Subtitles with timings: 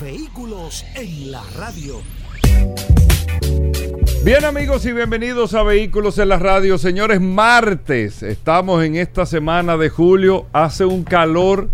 [0.00, 2.02] Vehículos en la radio.
[4.22, 6.76] Bien amigos y bienvenidos a Vehículos en la Radio.
[6.76, 11.70] Señores, martes, estamos en esta semana de julio, hace un calor,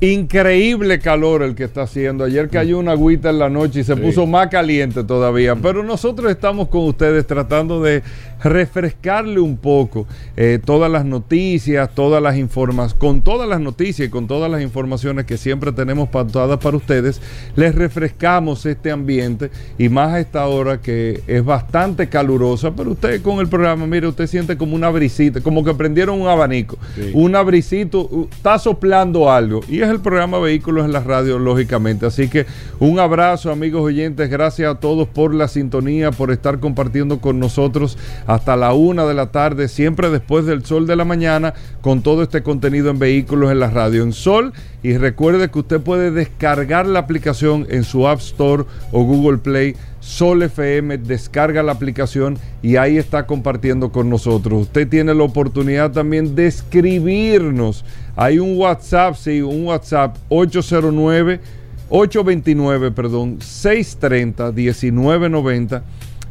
[0.00, 2.24] increíble calor el que está haciendo.
[2.24, 6.32] Ayer cayó una agüita en la noche y se puso más caliente todavía, pero nosotros
[6.32, 8.02] estamos con ustedes tratando de
[8.42, 14.10] refrescarle un poco eh, todas las noticias, todas las informaciones, con todas las noticias y
[14.10, 17.20] con todas las informaciones que siempre tenemos pactadas para ustedes,
[17.54, 23.22] les refrescamos este ambiente y más a esta hora que es bastante calurosa, pero usted
[23.22, 26.78] con el programa, mire, usted siente como una brisita, como que prendieron un abanico,
[27.14, 27.98] una brisita,
[28.30, 32.06] está soplando algo y es el programa Vehículos en la Radio, lógicamente.
[32.06, 32.46] Así que
[32.78, 37.98] un abrazo, amigos oyentes, gracias a todos por la sintonía, por estar compartiendo con nosotros
[38.26, 42.22] hasta la una de la tarde, siempre después del sol de la mañana, con todo
[42.22, 44.52] este contenido en vehículos en la radio en sol.
[44.82, 49.74] Y recuerde que usted puede descargar la aplicación en su App Store o Google Play.
[50.00, 54.62] Sol FM, descarga la aplicación y ahí está compartiendo con nosotros.
[54.62, 57.84] Usted tiene la oportunidad también de escribirnos.
[58.14, 61.40] Hay un WhatsApp, sí, un WhatsApp 809
[61.88, 65.82] 829, perdón, 630 1990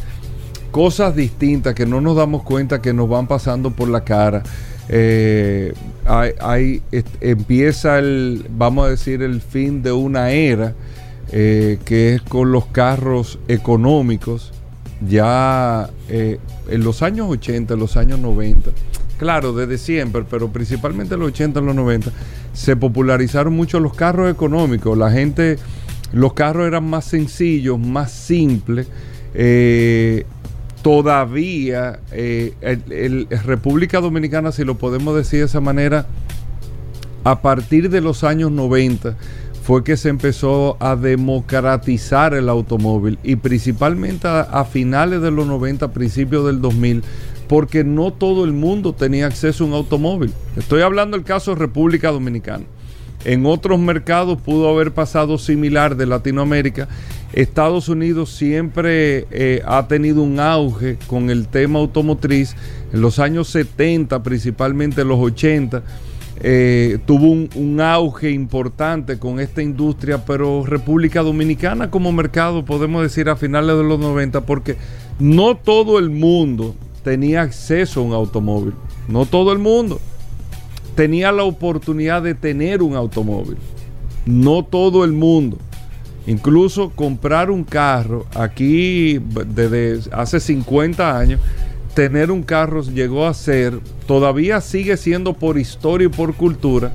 [0.71, 4.43] cosas distintas que no nos damos cuenta que nos van pasando por la cara.
[4.89, 5.73] Eh,
[6.05, 6.81] hay-
[7.21, 10.73] empieza el, vamos a decir, el fin de una era
[11.31, 14.51] eh, que es con los carros económicos
[15.07, 18.71] ya eh, en los años 80, en los años 90,
[19.17, 22.11] claro, desde siempre, pero principalmente en los 80, en los 90,
[22.53, 24.97] se popularizaron mucho los carros económicos.
[24.97, 25.57] La gente,
[26.11, 28.87] los carros eran más sencillos, más simples.
[29.33, 30.25] eh,
[30.81, 32.53] todavía eh,
[33.45, 36.07] República Dominicana, si lo podemos decir de esa manera,
[37.23, 39.15] a partir de los años 90
[39.61, 45.91] fue que se empezó a democratizar el automóvil y principalmente a, finales de los 90,
[45.93, 47.03] principios del 2000,
[47.47, 50.33] porque no todo el mundo tenía acceso a un automóvil.
[50.55, 52.63] Estoy hablando del caso de República Dominicana.
[53.23, 56.87] En otros mercados pudo haber pasado similar de Latinoamérica.
[57.33, 62.55] Estados Unidos siempre eh, ha tenido un auge con el tema automotriz.
[62.91, 65.83] En los años 70, principalmente en los 80,
[66.43, 73.03] eh, tuvo un, un auge importante con esta industria, pero República Dominicana como mercado, podemos
[73.03, 74.75] decir a finales de los 90, porque
[75.19, 78.73] no todo el mundo tenía acceso a un automóvil.
[79.07, 79.99] No todo el mundo
[80.95, 83.57] tenía la oportunidad de tener un automóvil.
[84.25, 85.57] No todo el mundo.
[86.27, 91.39] Incluso comprar un carro aquí desde hace 50 años
[91.93, 96.91] tener un carro llegó a ser, todavía sigue siendo por historia y por cultura,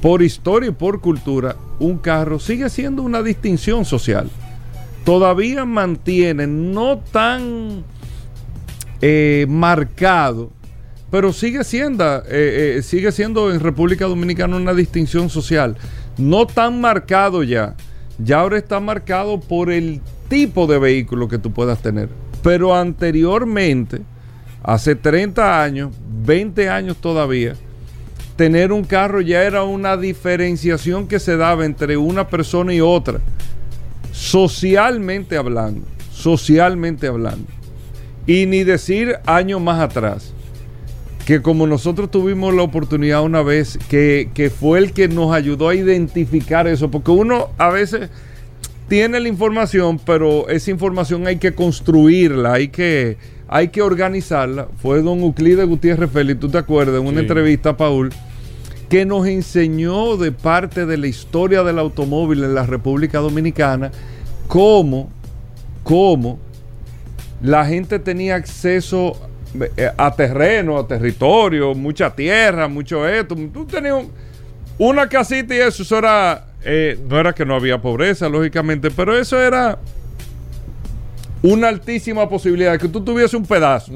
[0.00, 4.28] por historia y por cultura, un carro sigue siendo una distinción social.
[5.04, 7.84] Todavía mantiene no tan
[9.00, 10.50] eh, marcado,
[11.10, 15.76] pero sigue siendo, eh, eh, sigue siendo en República Dominicana una distinción social.
[16.16, 17.74] No tan marcado ya.
[18.18, 22.08] Ya ahora está marcado por el tipo de vehículo que tú puedas tener.
[22.42, 24.02] Pero anteriormente,
[24.64, 25.94] hace 30 años,
[26.24, 27.54] 20 años todavía,
[28.36, 33.20] tener un carro ya era una diferenciación que se daba entre una persona y otra.
[34.10, 35.86] Socialmente hablando.
[36.10, 37.46] Socialmente hablando.
[38.26, 40.32] Y ni decir años más atrás.
[41.26, 45.68] Que como nosotros tuvimos la oportunidad una vez, que, que fue el que nos ayudó
[45.68, 46.90] a identificar eso.
[46.90, 48.08] Porque uno a veces
[48.88, 53.16] tiene la información, pero esa información hay que construirla, hay que,
[53.54, 54.66] hay que organizarla.
[54.82, 57.26] Fue don Euclides Gutiérrez Félix, tú te acuerdas, en una Sí.
[57.26, 58.10] entrevista a Paul,
[58.88, 63.92] que nos enseñó de parte de la historia del automóvil en la República Dominicana
[64.48, 65.08] cómo,
[65.84, 66.40] cómo
[67.42, 69.16] la gente tenía acceso
[69.76, 73.36] eh, a terreno, a territorio, mucha tierra, mucho esto.
[73.52, 74.10] Tú tenías un-
[74.78, 79.16] una casita y eso, eso era, eh, no era que no había pobreza, lógicamente, pero
[79.16, 79.78] eso era
[81.44, 83.92] una altísima posibilidad de que tú tuviese un pedazo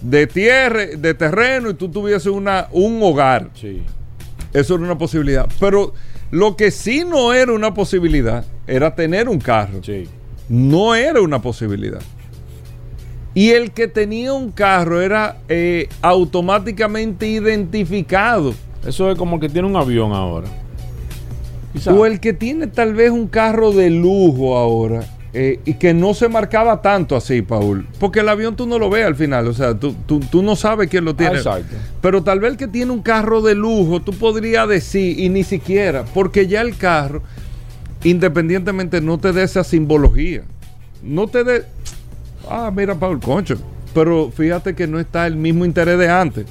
[0.00, 3.50] de tierra, de terreno y tú tuviese una, un hogar.
[3.54, 3.82] Sí.
[4.52, 5.48] Eso era una posibilidad.
[5.60, 5.94] Pero
[6.32, 9.78] lo que sí no era una posibilidad era tener un carro.
[9.84, 10.08] Sí.
[10.48, 12.02] No era una posibilidad.
[13.32, 18.54] Y el que tenía un carro era eh, automáticamente identificado.
[18.84, 20.48] Eso es como el que tiene un avión ahora.
[21.86, 25.04] O el que tiene tal vez un carro de lujo ahora.
[25.36, 27.86] Eh, y que no se marcaba tanto así, Paul.
[27.98, 29.48] Porque el avión tú no lo ves al final.
[29.48, 31.34] O sea, tú, tú- tú no sabes quién lo tiene.
[31.34, 31.74] Ah, exacto.
[32.00, 35.42] Pero tal vez el que tiene un carro de lujo, tú podrías decir, y ni
[35.42, 37.20] siquiera, porque ya el carro,
[38.04, 40.42] independientemente, no te dé esa simbología.
[41.02, 41.64] No te dé.
[42.48, 43.56] Ah, mira, Paul, concho.
[43.92, 46.46] Pero fíjate que no está el mismo interés de antes.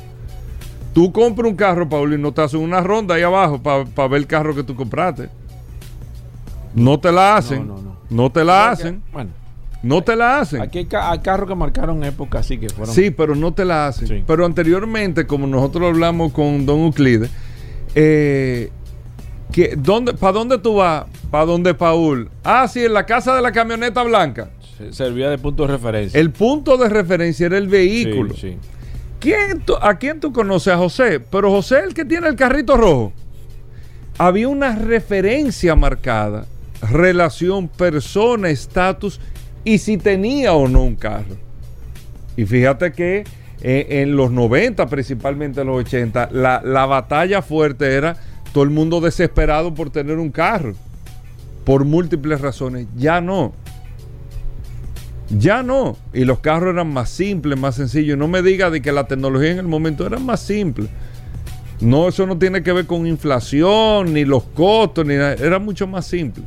[0.94, 4.20] Tú compras un carro, Paul, y no te hacen una ronda ahí abajo para ver
[4.20, 5.30] el carro que tú compraste.
[6.76, 7.68] No te la hacen.
[7.68, 7.93] No, no, no.
[8.14, 9.02] No te la hacen.
[9.12, 9.32] Bueno,
[9.82, 10.62] No te la hacen.
[10.62, 12.94] aquí hay, ca- hay carros que marcaron época así que fueron.
[12.96, 14.08] Sí, pero no te la hacen.
[14.08, 14.24] Sí.
[14.26, 17.30] Pero anteriormente, como nosotros hablamos con Don Euclides,
[17.96, 18.70] eh,
[19.52, 21.06] que, ¿dónde, ¿para dónde tú vas?
[21.30, 22.30] ¿Para dónde, Paul?
[22.44, 24.50] Ah, sí, en la casa de la camioneta blanca.
[24.78, 26.20] Se- Servía de punto de referencia.
[26.20, 28.34] El punto de referencia era el vehículo.
[28.36, 28.58] Sí, sí.
[29.20, 30.74] ¿Quién tú- ¿A quién tú conoces?
[30.74, 31.20] A José.
[31.20, 33.14] Pero José es el que tiene el carrito rojo.
[34.18, 36.46] Había una referencia marcada.
[36.90, 39.20] Relación, persona, estatus
[39.64, 41.38] y si tenía o no un carro.
[42.36, 43.24] Y fíjate que
[43.62, 48.18] eh, en los 90, principalmente en los 80, la, la batalla fuerte era
[48.54, 50.74] todo el mundo desesperado por tener un carro.
[51.66, 52.88] Por múltiples razones.
[52.96, 53.54] Ya no.
[55.30, 55.98] Ya no.
[56.14, 58.18] Y los carros eran más simples, más sencillos.
[58.18, 60.88] No me diga de que la tecnología en el momento era más simple.
[61.80, 65.16] No, eso no tiene que ver con inflación, ni los costos, ni.
[65.16, 66.44] Era mucho más simple.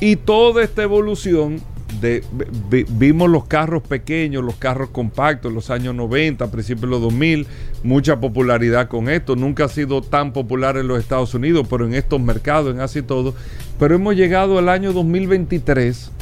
[0.00, 1.60] Y toda esta evolución,
[2.00, 2.22] de,
[2.70, 7.46] vi- vimos los carros pequeños, los carros compactos los años 90, principios de los 2000,
[7.82, 9.34] mucha popularidad con esto.
[9.34, 13.00] Nunca ha sido tan popular en los Estados Unidos, pero en estos mercados, en Asia
[13.00, 13.34] y todo.
[13.78, 16.12] Pero hemos llegado al año 2023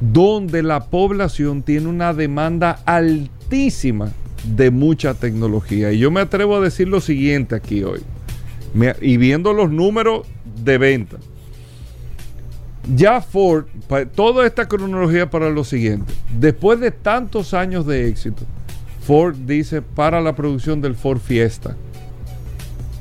[0.00, 4.12] donde la población tiene una demanda altísima
[4.56, 5.92] de mucha tecnología.
[5.92, 8.00] Y yo me atrevo a decir lo siguiente aquí hoy,
[9.00, 10.26] y viendo los números
[10.62, 11.16] de venta.
[12.94, 13.64] Ya Ford,
[14.14, 18.44] toda esta cronología para lo siguiente, después de tantos años de éxito,
[19.00, 21.76] Ford dice para la producción del Ford Fiesta.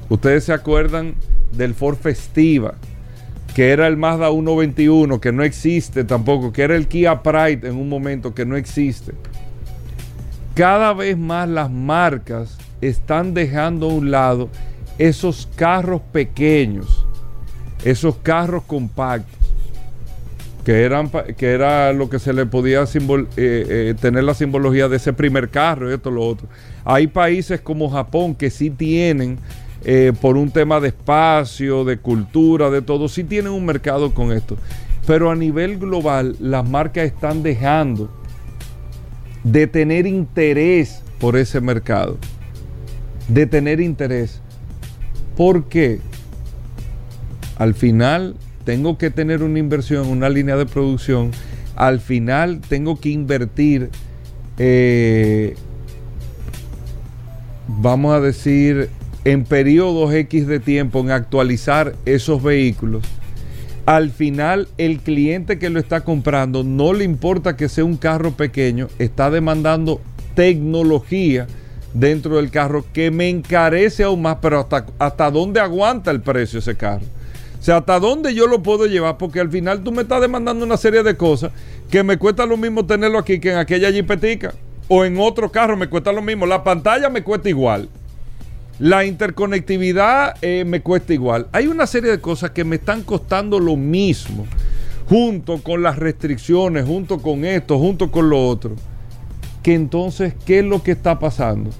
[0.09, 1.15] Ustedes se acuerdan
[1.51, 2.75] del Ford Festiva,
[3.55, 7.75] que era el Mazda 121, que no existe tampoco, que era el Kia Pride en
[7.75, 9.13] un momento que no existe.
[10.55, 14.49] Cada vez más las marcas están dejando a un lado
[14.97, 17.05] esos carros pequeños,
[17.83, 19.34] esos carros compactos,
[20.65, 24.97] que, eran, que era lo que se le podía eh, eh, tener la simbología de
[24.97, 26.47] ese primer carro, esto, lo otro.
[26.83, 29.37] Hay países como Japón que sí tienen,
[29.83, 34.31] eh, por un tema de espacio, de cultura, de todo, sí tienen un mercado con
[34.31, 34.57] esto.
[35.05, 38.09] Pero a nivel global, las marcas están dejando
[39.43, 42.17] de tener interés por ese mercado.
[43.27, 44.41] De tener interés.
[45.37, 45.99] ¿Por qué?
[47.59, 51.31] Al final tengo que tener una inversión, una línea de producción.
[51.75, 53.89] Al final tengo que invertir
[54.57, 55.55] eh,
[57.67, 58.89] vamos a decir,
[59.23, 63.03] en periodos X de tiempo en actualizar esos vehículos,
[63.85, 68.31] al final el cliente que lo está comprando no le importa que sea un carro
[68.31, 70.01] pequeño, está demandando
[70.33, 71.47] tecnología
[71.93, 76.59] dentro del carro que me encarece aún más, pero hasta, hasta dónde aguanta el precio
[76.59, 77.05] ese carro.
[77.65, 80.77] Sea, hasta dónde yo lo puedo llevar, porque al final tú me estás demandando una
[80.77, 81.51] serie de cosas
[81.89, 84.53] que me cuesta lo mismo tenerlo aquí que en aquella jipetica.
[84.87, 86.45] O en otro carro me cuesta lo mismo.
[86.45, 87.89] La pantalla me cuesta igual.
[88.77, 91.47] La interconectividad eh, me cuesta igual.
[91.53, 94.45] Hay una serie de cosas que me están costando lo mismo,
[95.09, 98.75] junto con las restricciones, junto con esto, junto con lo otro.
[99.63, 101.71] Que entonces, ¿qué es lo que está pasando?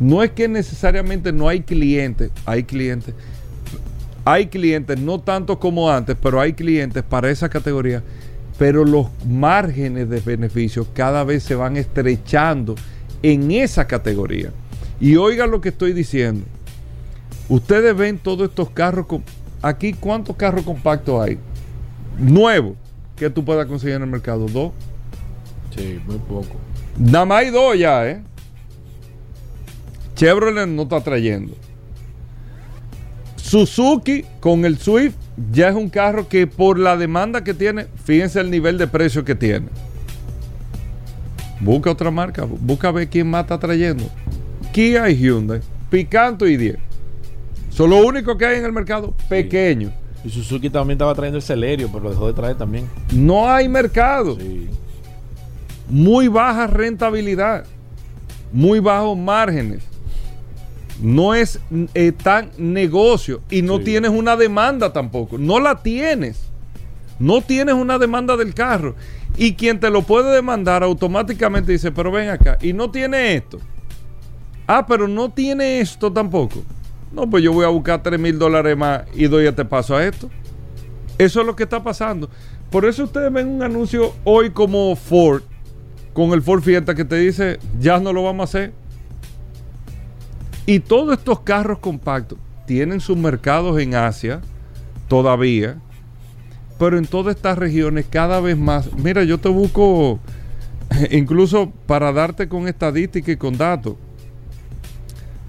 [0.00, 3.14] No es que necesariamente no hay clientes, hay clientes.
[4.30, 8.02] Hay clientes, no tanto como antes, pero hay clientes para esa categoría.
[8.58, 12.74] Pero los márgenes de beneficio cada vez se van estrechando
[13.22, 14.50] en esa categoría.
[15.00, 16.44] Y oigan lo que estoy diciendo.
[17.48, 19.06] Ustedes ven todos estos carros.
[19.62, 21.38] Aquí, ¿cuántos carros compactos hay?
[22.18, 22.76] Nuevos
[23.16, 24.44] que tú puedas conseguir en el mercado.
[24.46, 24.72] ¿Dos?
[25.74, 26.54] Sí, muy poco.
[26.98, 28.20] Nada más hay dos ya, ¿eh?
[30.16, 31.54] Chevrolet no está trayendo.
[33.48, 35.14] Suzuki con el Swift
[35.50, 39.24] ya es un carro que por la demanda que tiene, fíjense el nivel de precio
[39.24, 39.68] que tiene.
[41.58, 44.04] Busca otra marca, busca ver quién más está trayendo.
[44.72, 46.76] Kia y Hyundai, Picanto y 10.
[47.70, 49.92] Son lo único que hay en el mercado pequeño.
[50.24, 52.86] Y Suzuki también estaba trayendo el Celerio, pero lo dejó de traer también.
[53.14, 54.36] No hay mercado.
[54.38, 54.68] Sí.
[55.88, 57.64] Muy baja rentabilidad.
[58.52, 59.84] Muy bajos márgenes.
[61.00, 61.60] No es
[61.94, 63.40] eh, tan negocio.
[63.50, 63.84] Y no Sí.
[63.84, 65.38] tienes una demanda tampoco.
[65.38, 66.40] No la tienes.
[67.18, 68.94] No tienes una demanda del carro.
[69.36, 72.58] Y quien te lo puede demandar automáticamente dice, pero ven acá.
[72.60, 73.58] Y no tiene esto.
[74.66, 76.62] Ah, pero no tiene esto tampoco.
[77.12, 80.04] No, pues yo voy a buscar 3 mil dólares más y doy este paso a
[80.04, 80.28] esto.
[81.16, 82.28] Eso es lo que está pasando.
[82.70, 85.42] Por eso ustedes ven un anuncio hoy como Ford,
[86.12, 88.72] con el Ford Fiesta que te dice, ya no lo vamos a hacer.
[90.68, 94.42] Y todos estos carros compactos tienen sus mercados en Asia
[95.08, 95.78] todavía,
[96.78, 98.92] pero en todas estas regiones cada vez más.
[98.92, 100.20] Mira, yo te busco
[101.10, 103.94] incluso para darte con estadística y con datos.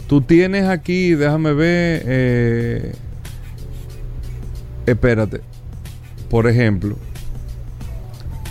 [0.07, 2.95] Tú tienes aquí, déjame ver, eh,
[4.85, 5.41] espérate,
[6.29, 6.95] por ejemplo,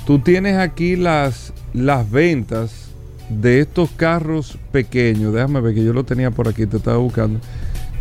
[0.07, 2.88] tú tienes aquí las, las ventas
[3.29, 7.41] de estos carros pequeños, déjame ver que yo lo tenía por aquí, te estaba buscando,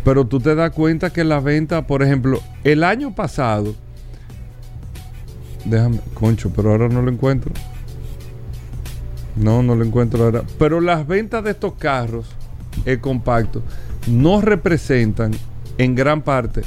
[0.04, 3.74] pero tú te das cuenta que las ventas, por ejemplo, el año pasado,
[5.64, 7.52] déjame, concho, pero ahora no lo encuentro.
[9.36, 10.42] No, no lo encuentro ahora.
[10.58, 12.26] Pero las ventas de estos carros
[12.86, 13.62] eh, compactos
[14.06, 15.32] no representan
[15.76, 16.62] en gran parte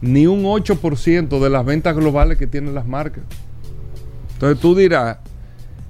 [0.00, 3.24] ni un 8% de las ventas globales que tienen las marcas.
[4.34, 5.18] Entonces tú dirás,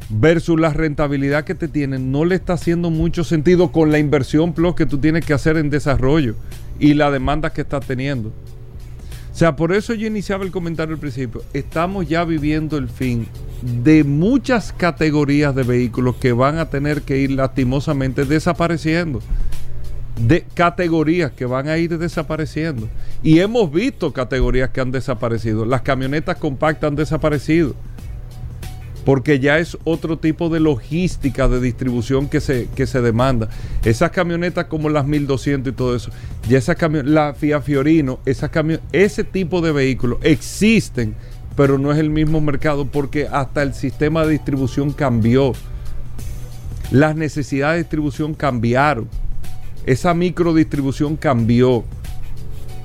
[0.09, 4.53] versus la rentabilidad que te tienen, no le está haciendo mucho sentido con la inversión
[4.53, 6.37] plus que tú tienes que hacer en desarrollo
[6.79, 8.33] y la demanda que estás teniendo.
[9.37, 11.43] O sea, por eso yo iniciaba el comentario al principio.
[11.53, 13.29] Estamos ya viviendo el fin
[13.63, 19.21] de muchas categorías de vehículos que van a tener que ir lastimosamente desapareciendo.
[20.27, 22.89] De categorías que van a ir desapareciendo.
[23.23, 25.67] Y hemos visto categorías que han desaparecido.
[25.67, 27.75] Las camionetas compactas han desaparecido.
[29.07, 33.49] Porque ya es otro tipo de logística de distribución que se, que se demanda.
[33.85, 36.11] Esas camionetas como las 1200 y todo eso,
[36.49, 38.51] ya esas camionetas, la Fiat Fiorino, esas
[38.93, 41.15] ese tipo de vehículos existen,
[41.57, 45.53] pero no es el mismo mercado porque hasta el sistema de distribución cambió.
[46.91, 49.09] Las necesidades de distribución cambiaron.
[49.87, 51.85] Esa microdistribución cambió.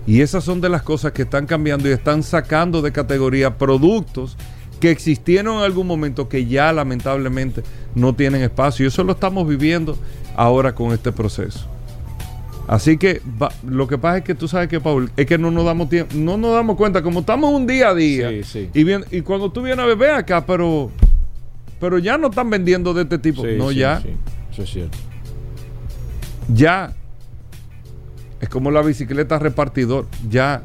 [0.05, 4.37] Y esas son de las cosas que están cambiando y están sacando de categoría productos
[4.81, 7.63] que existieron en algún momento que ya lamentablemente
[7.95, 8.83] no tienen espacio.
[8.83, 9.97] Y eso lo estamos viviendo
[10.35, 11.65] ahora con este proceso.
[12.67, 15.51] Así que va- lo que pasa es que tú sabes que, Paul, es que no
[15.51, 18.29] nos damos tiempo, no nos damos cuenta, como estamos un día a día.
[18.29, 18.69] Sí, sí.
[18.73, 20.89] Y, bien, y cuando tú vienes a beber acá, pero,
[21.79, 23.41] pero ya no están vendiendo de este tipo.
[23.43, 24.01] Sí, no, sí, ya.
[24.01, 24.09] sí.
[24.51, 24.97] Eso es cierto.
[26.53, 26.93] Ya.
[28.39, 30.07] Es como la bicicleta repartidor.
[30.29, 30.63] Ya.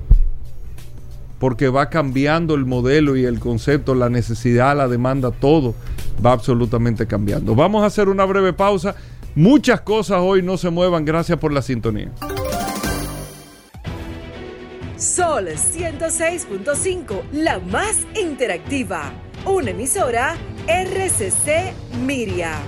[1.47, 5.77] Porque va cambiando el modelo y el concepto, la necesidad, la demanda, todo
[6.25, 7.55] va absolutamente cambiando.
[7.55, 8.97] Vamos a hacer una breve pausa.
[9.37, 11.05] Muchas cosas hoy no se muevan.
[11.05, 12.11] Gracias por la sintonía.
[14.97, 19.13] Sol 106.5, la más interactiva.
[19.45, 20.35] Una emisora
[20.67, 21.73] RCC
[22.05, 22.59] Miria.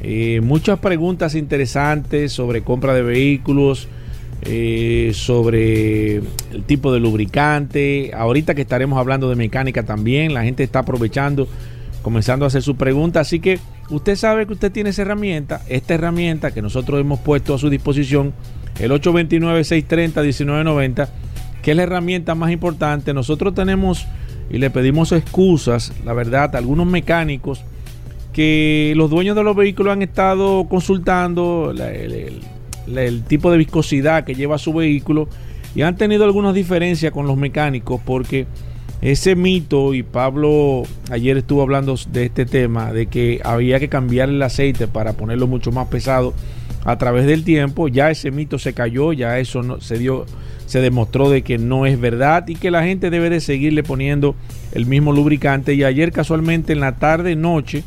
[0.01, 3.89] eh, muchas preguntas interesantes sobre compra de vehículos
[4.47, 8.11] eh, sobre el tipo de lubricante.
[8.15, 11.49] Ahorita que estaremos hablando de mecánica también, la gente está aprovechando,
[12.03, 13.27] comenzando a hacer sus preguntas.
[13.27, 13.59] Así que
[13.91, 17.71] usted sabe que usted tiene esa herramienta, esta herramienta que nosotros hemos puesto a su
[17.71, 18.35] disposición,
[18.79, 21.09] el 829-630-1990,
[21.63, 23.15] que es la herramienta más importante.
[23.15, 24.07] Nosotros tenemos
[24.51, 27.65] y le pedimos excusas, la verdad, a algunos mecánicos
[28.35, 32.43] que los dueños de los vehículos han estado consultando el,
[32.87, 35.29] el tipo de viscosidad que lleva su vehículo
[35.75, 38.47] y han tenido algunas diferencias con los mecánicos porque
[39.05, 44.31] ese mito, y Pablo ayer estuvo hablando de este tema, de que había que cambiar
[44.31, 46.33] el aceite para ponerlo mucho más pesado
[46.85, 50.25] a través del tiempo, ya ese mito se cayó, ya eso no, se dio,
[50.65, 54.37] se demostró de que no es verdad y que la gente debe de seguirle poniendo
[54.73, 55.75] el mismo lubricante.
[55.75, 57.85] Y ayer casualmente en la tarde noche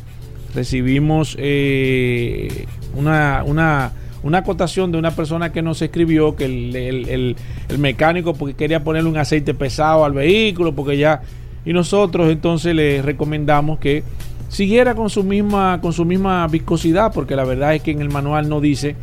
[0.54, 7.36] recibimos eh, una, una una acotación de una persona que nos escribió que el, el,
[7.68, 11.22] el, mecánico porque quería ponerle un aceite pesado al vehículo, porque ya...
[11.64, 14.02] Y nosotros entonces le recomendamos que
[14.48, 18.08] siguiera con su misma, con su misma viscosidad, porque la verdad es que en el
[18.08, 18.96] manual no dice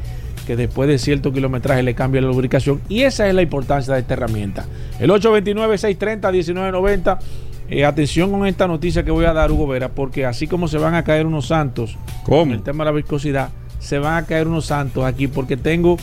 [0.48, 2.82] que después de cierto kilometraje le cambia la lubricación.
[2.90, 4.66] Y esa es la importancia de esta herramienta.
[5.00, 7.20] El 829-630-1990.
[7.68, 10.78] Eh, atención con esta noticia que voy a dar, Hugo Vera, porque así como se
[10.78, 13.50] van a caer unos santos con el tema de la viscosidad,
[13.86, 15.98] se van a caer unos santos aquí porque tengo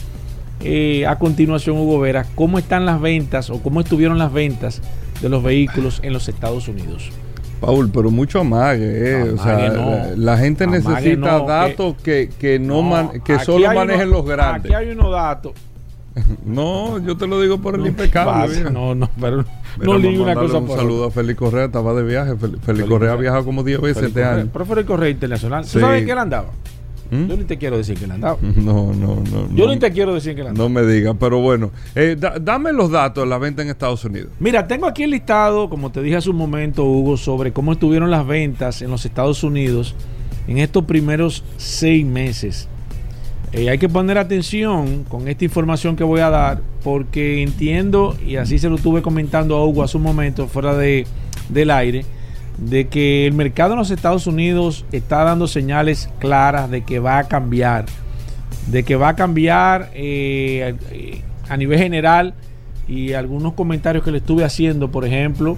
[0.61, 4.81] eh, a continuación, Hugo Vera, cómo están las ventas o cómo estuvieron las ventas
[5.21, 7.11] de los vehículos en los Estados Unidos.
[7.61, 9.30] Paul, pero mucho amague, eh.
[9.30, 14.73] o sea, la, gente necesita datos que, que, no, que solo manejen los grandes.
[14.73, 15.52] Aquí hay unos datos.
[16.45, 18.71] no, yo te lo digo por el impecable.
[18.71, 19.45] no, no, pero
[19.80, 22.37] no digo una cosa Un saludo a Félix Correa, estaba de viaje.
[22.37, 24.49] Félix, Correa ha viajado como 10 veces este año.
[24.52, 25.65] Pero Félix Correa Internacional.
[25.65, 26.49] ¿Tú sabes que él andaba?
[27.13, 27.27] ¿Mm?
[27.27, 28.39] Yo ni te quiero decir que le andaba.
[28.57, 29.55] No, no, no.
[29.55, 30.69] Yo ni te quiero decir que le andaba.
[30.69, 31.71] No me digas, pero bueno.
[31.95, 34.31] Eh, dame los datos de la venta en Estados Unidos.
[34.41, 38.11] Mira, tengo aquí el listado, como te dije hace un momento, Hugo, sobre cómo estuvieron
[38.11, 39.95] las ventas en los Estados Unidos
[40.49, 42.69] en estos primeros seis meses.
[43.53, 48.37] Eh, hay que poner atención con esta información que voy a dar, porque entiendo, y
[48.37, 51.07] así se lo estuve comentando a Hugo hace un momento, fuera de,
[51.51, 52.07] del aire
[52.58, 57.19] de que el mercado en los Estados Unidos está dando señales claras de que va
[57.19, 57.86] a cambiar,
[58.69, 60.75] de que va a cambiar eh,
[61.49, 62.34] a nivel general
[62.86, 65.56] y algunos comentarios que le estuve haciendo, por ejemplo,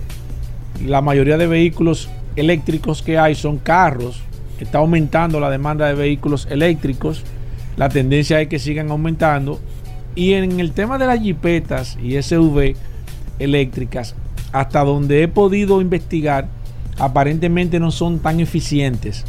[0.84, 4.22] la mayoría de vehículos eléctricos que hay son carros,
[4.60, 7.22] está aumentando la demanda de vehículos eléctricos,
[7.76, 9.60] la tendencia es que sigan aumentando
[10.14, 12.76] y en el tema de las jipetas y SUV
[13.38, 14.14] eléctricas,
[14.52, 16.46] hasta donde he podido investigar,
[16.98, 19.24] aparentemente no son tan eficientes.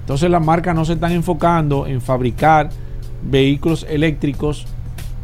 [0.00, 2.70] Entonces las marcas no se están enfocando en fabricar
[3.22, 4.66] vehículos eléctricos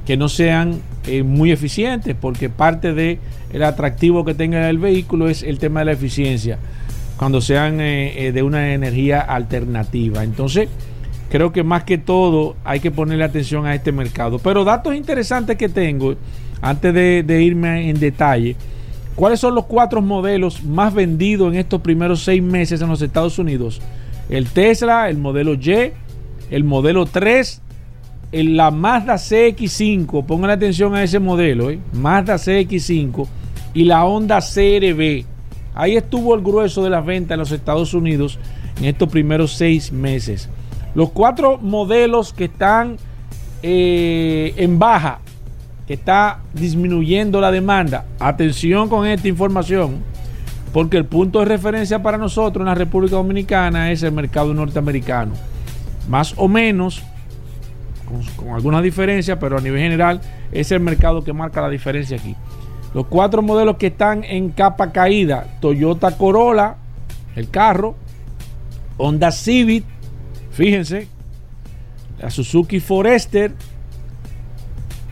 [0.07, 3.19] que no sean eh, muy eficientes, porque parte de
[3.53, 6.59] el atractivo que tenga el vehículo es el tema de la eficiencia,
[7.17, 10.25] cuando sean eh, eh, de una energía alternativa.
[10.25, 10.69] Entonces,
[11.31, 14.39] creo que más que todo hay que ponerle atención a este mercado.
[14.39, 16.15] Pero datos interesantes que tengo,
[16.63, 18.57] antes de irme en detalle,
[19.21, 23.39] ¿Cuáles son los cuatro modelos más vendidos en estos primeros seis meses en los Estados
[23.39, 23.79] Unidos?
[24.31, 25.93] El Tesla, el modelo Y,
[26.51, 27.61] el modelo 3,
[28.33, 31.79] el, la Mazda CX5, pongan atención a ese modelo, ¿eh?
[31.93, 33.29] Mazda CX5
[33.75, 35.27] y la Honda CRB.
[35.75, 38.39] Ahí estuvo el grueso de las ventas en los Estados Unidos
[38.79, 40.49] en estos primeros seis meses.
[40.95, 42.97] Los cuatro modelos que están
[43.63, 45.21] eh, en baja
[45.93, 48.05] está disminuyendo la demanda.
[48.21, 50.03] Atención con esta información,
[50.73, 55.33] porque el punto de referencia para nosotros en la República Dominicana es el mercado norteamericano.
[56.09, 57.03] Más o menos,
[58.09, 60.21] con, con algunas diferencias, pero a nivel general
[60.53, 62.37] es el mercado que marca la diferencia aquí.
[62.95, 66.77] Los cuatro modelos que están en capa caída, Toyota Corolla,
[67.35, 67.97] el carro,
[68.97, 69.85] Honda Civic,
[70.53, 71.09] fíjense,
[72.21, 73.53] la Suzuki Forester,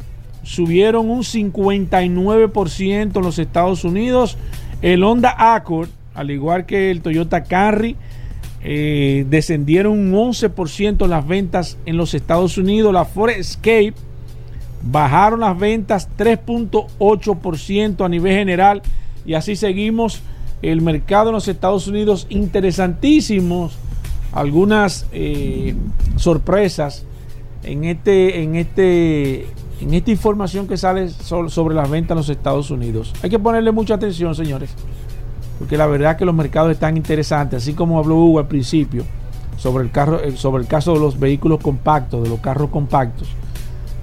[0.43, 4.37] subieron un 59% en los Estados Unidos.
[4.83, 7.95] El Honda Accord, al igual que el Toyota Camry,
[8.65, 12.93] eh, descendieron un 11% las ventas en los Estados Unidos.
[12.93, 13.95] La Ford Escape
[14.91, 18.83] bajaron las ventas 3.8% a nivel general.
[19.25, 20.23] Y así seguimos.
[20.63, 23.77] El mercado en los Estados Unidos interesantísimos.
[24.33, 25.75] Algunas eh,
[26.17, 27.05] sorpresas
[27.63, 29.47] en, este, en, este,
[29.81, 33.13] en esta información que sale sobre las ventas en los Estados Unidos.
[33.23, 34.75] Hay que ponerle mucha atención, señores
[35.59, 39.05] porque la verdad que los mercados están interesantes, así como habló Hugo al principio
[39.57, 39.91] sobre el,
[40.23, 43.29] eh, sobre el caso de los vehículos compactos, de los carros compactos,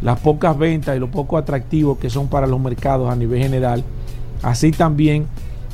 [0.03, 3.83] las pocas ventas y lo poco atractivos que son para los mercados a nivel general,
[4.41, 5.25] así también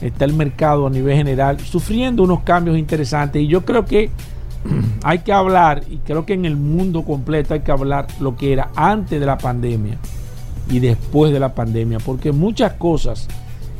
[0.01, 3.41] está el mercado a nivel general sufriendo unos cambios interesantes.
[3.41, 4.09] Y yo creo que
[5.03, 8.53] hay que hablar, y creo que en el mundo completo hay que hablar lo que
[8.53, 9.97] era antes de la pandemia
[10.69, 13.27] y después de la pandemia, porque muchas cosas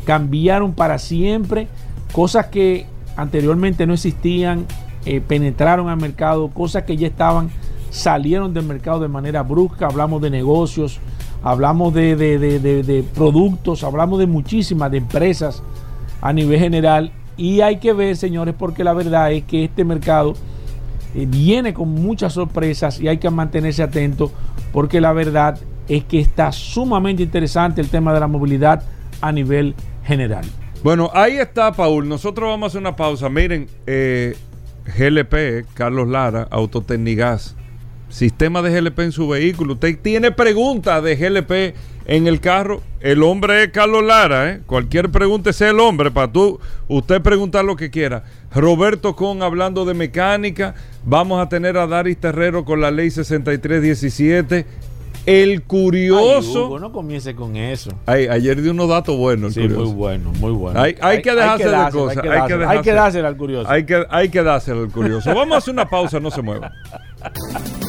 [0.06, 1.68] cambiaron para siempre
[2.12, 4.66] cosas que anteriormente no existían,
[5.06, 7.52] eh, penetraron al mercado, cosas que ya estaban,
[7.90, 11.00] salieron del mercado de manera brusca, hablamos de negocios,
[11.44, 15.64] hablamos de, de, productos, hablamos de muchísimas, de empresas
[16.22, 20.34] a nivel general y hay que ver, señores, porque la verdad es que este mercado
[21.16, 24.32] eh, viene con muchas sorpresas y hay que mantenerse atento
[24.74, 28.84] porque la verdad es que está sumamente interesante el tema de la movilidad
[29.22, 30.46] a nivel general.
[30.84, 32.08] Bueno, ahí está, Paul.
[32.08, 33.28] Nosotros vamos a hacer una pausa.
[33.28, 34.38] Miren, eh,
[34.98, 37.56] GLP, Carlos Lara, Autotecnigas,
[38.10, 39.74] sistema de GLP en su vehículo.
[39.74, 42.82] Usted tiene preguntas de GLP en el carro.
[43.00, 44.62] El hombre es Carlos Lara, ¿eh?
[44.66, 48.24] Cualquier pregunta sea el hombre para tú, usted preguntar lo que quiera.
[48.54, 50.76] Roberto Con hablando de mecánica.
[51.06, 54.66] Vamos a tener a Daris Terrero con la ley 6317
[55.26, 56.74] el curioso.
[56.74, 57.92] Ay, no comience con eso.
[58.06, 59.54] ayer di unos datos buenos.
[59.54, 60.80] Sí, muy bueno, muy bueno.
[60.82, 62.24] Hay, que dejarse de cosas.
[62.26, 63.70] Hay que, dársela al curioso.
[63.70, 65.34] Hay que, hay que dársela al curioso.
[65.34, 66.72] Vamos a hacer una pausa, no se mueva.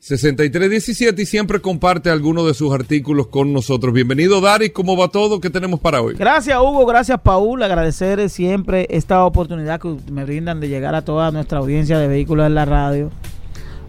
[0.00, 3.92] 6317 y siempre comparte algunos de sus artículos con nosotros.
[3.92, 4.70] Bienvenido, Dari.
[4.70, 5.40] ¿Cómo va todo?
[5.40, 6.14] ¿Qué tenemos para hoy?
[6.14, 6.86] Gracias, Hugo.
[6.86, 7.62] Gracias, Paul.
[7.62, 12.46] Agradecer siempre esta oportunidad que me brindan de llegar a toda nuestra audiencia de vehículos
[12.46, 13.10] en la radio.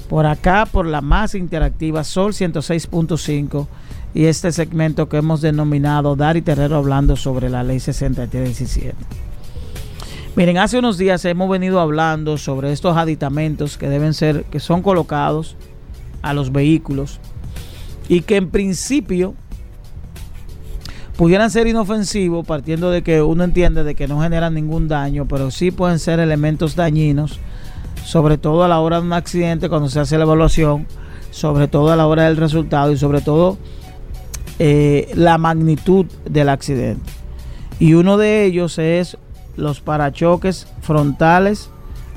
[0.09, 3.67] Por acá, por la más interactiva Sol 106.5
[4.15, 8.95] y este segmento que hemos denominado Dari Terrero hablando sobre la ley 6317.
[10.35, 14.81] Miren, hace unos días hemos venido hablando sobre estos aditamentos que deben ser, que son
[14.81, 15.55] colocados
[16.21, 17.19] a los vehículos
[18.07, 19.35] y que en principio
[21.15, 25.51] pudieran ser inofensivos partiendo de que uno entiende de que no generan ningún daño, pero
[25.51, 27.39] sí pueden ser elementos dañinos,
[28.03, 30.87] sobre todo a la hora de un accidente cuando se hace la evaluación,
[31.31, 33.57] sobre todo a la hora del resultado y sobre todo
[34.57, 37.11] eh, la magnitud del accidente.
[37.79, 39.17] Y uno de ellos es
[39.55, 41.69] los parachoques frontales,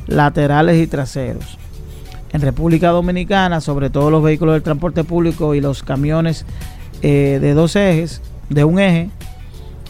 [0.07, 1.59] laterales y traseros
[2.33, 6.45] en República Dominicana, sobre todo los vehículos del transporte público y los camiones
[7.03, 9.11] eh, de dos ejes, de un eje,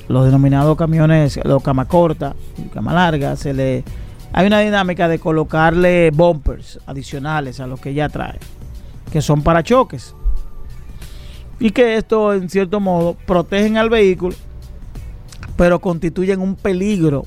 [0.08, 2.34] los denominados camiones, los cama corta
[2.72, 3.84] cama larga, se le
[4.34, 8.38] hay una dinámica de colocarle bumpers adicionales a los que ya trae,
[9.12, 10.14] que son parachoques.
[11.60, 14.34] Y que esto, en cierto modo, protegen al vehículo,
[15.56, 17.26] pero constituyen un peligro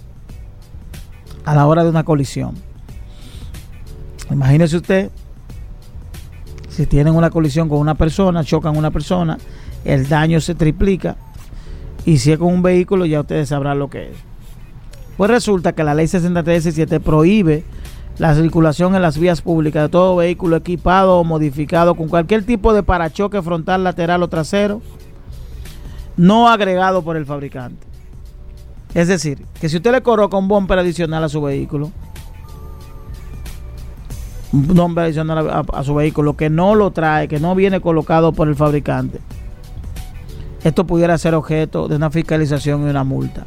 [1.45, 2.55] a la hora de una colisión.
[4.31, 5.11] Imagínese usted,
[6.69, 9.37] si tienen una colisión con una persona, chocan una persona,
[9.83, 11.15] el daño se triplica.
[12.05, 14.17] Y si es con un vehículo, ya ustedes sabrán lo que es.
[15.17, 17.63] Pues resulta que la ley 6317 prohíbe
[18.17, 22.73] la circulación en las vías públicas de todo vehículo equipado o modificado con cualquier tipo
[22.73, 24.81] de parachoque frontal, lateral o trasero,
[26.17, 27.85] no agregado por el fabricante.
[28.93, 31.91] Es decir, que si usted le coloca un bumper adicional a su vehículo,
[34.55, 38.55] nombre adicional a, su vehículo que no lo trae, que no viene colocado por el
[38.55, 39.19] fabricante,
[40.63, 43.45] esto pudiera ser objeto de una fiscalización y una multa.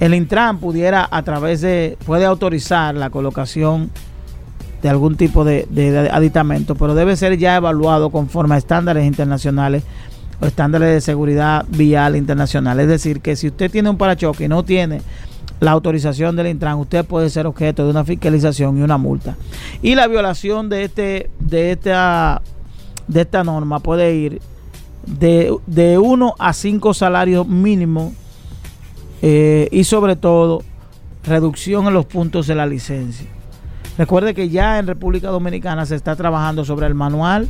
[0.00, 3.90] El Intran pudiera a través de, puede autorizar la colocación
[4.82, 9.84] de algún tipo de, de, aditamento, pero debe ser ya evaluado conforme a estándares internacionales
[10.40, 12.80] o estándares de seguridad vial internacional.
[12.80, 15.00] Es decir, que si usted tiene un parachoque y no tiene
[15.60, 19.36] la autorización del Intran, usted puede ser objeto de una fiscalización y una multa.
[19.82, 22.42] Y la violación de este de esta
[23.08, 24.40] de esta norma puede ir
[25.06, 28.12] de, de uno a cinco salarios mínimos
[29.22, 30.62] eh, y sobre todo
[31.24, 33.28] reducción en los puntos de la licencia.
[33.96, 37.48] Recuerde que ya en República Dominicana se está trabajando sobre el manual,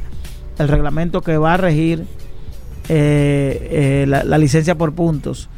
[0.59, 2.05] el reglamento que va a regir
[2.89, 5.49] eh, eh, la licencia por puntos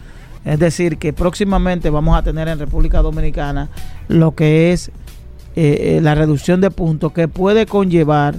[0.47, 3.69] es decir, que próximamente vamos a tener en República Dominicana
[4.07, 4.89] lo que es
[5.57, 8.37] eh, eh, la reducción de puntos que puede conllevar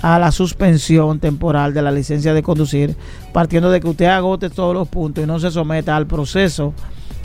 [0.00, 2.96] a la suspensión temporal de la licencia de conducir,
[3.32, 6.72] partiendo de que usted agote todos los puntos y no se someta al proceso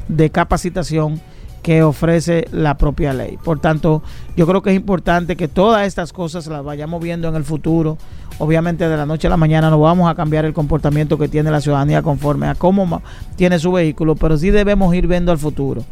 [0.09, 1.21] de capacitación
[1.69, 3.37] que ofrece la propia ley.
[3.43, 4.01] Por tanto,
[4.35, 7.95] yo creo que es importante que todas estas cosas las vayamos viendo en el futuro.
[8.39, 11.51] Obviamente de la noche a la mañana no vamos a cambiar el comportamiento que tiene
[11.51, 13.03] la ciudadanía conforme a cómo
[13.35, 15.85] tiene su vehículo, pero sí debemos ir viendo al futuro.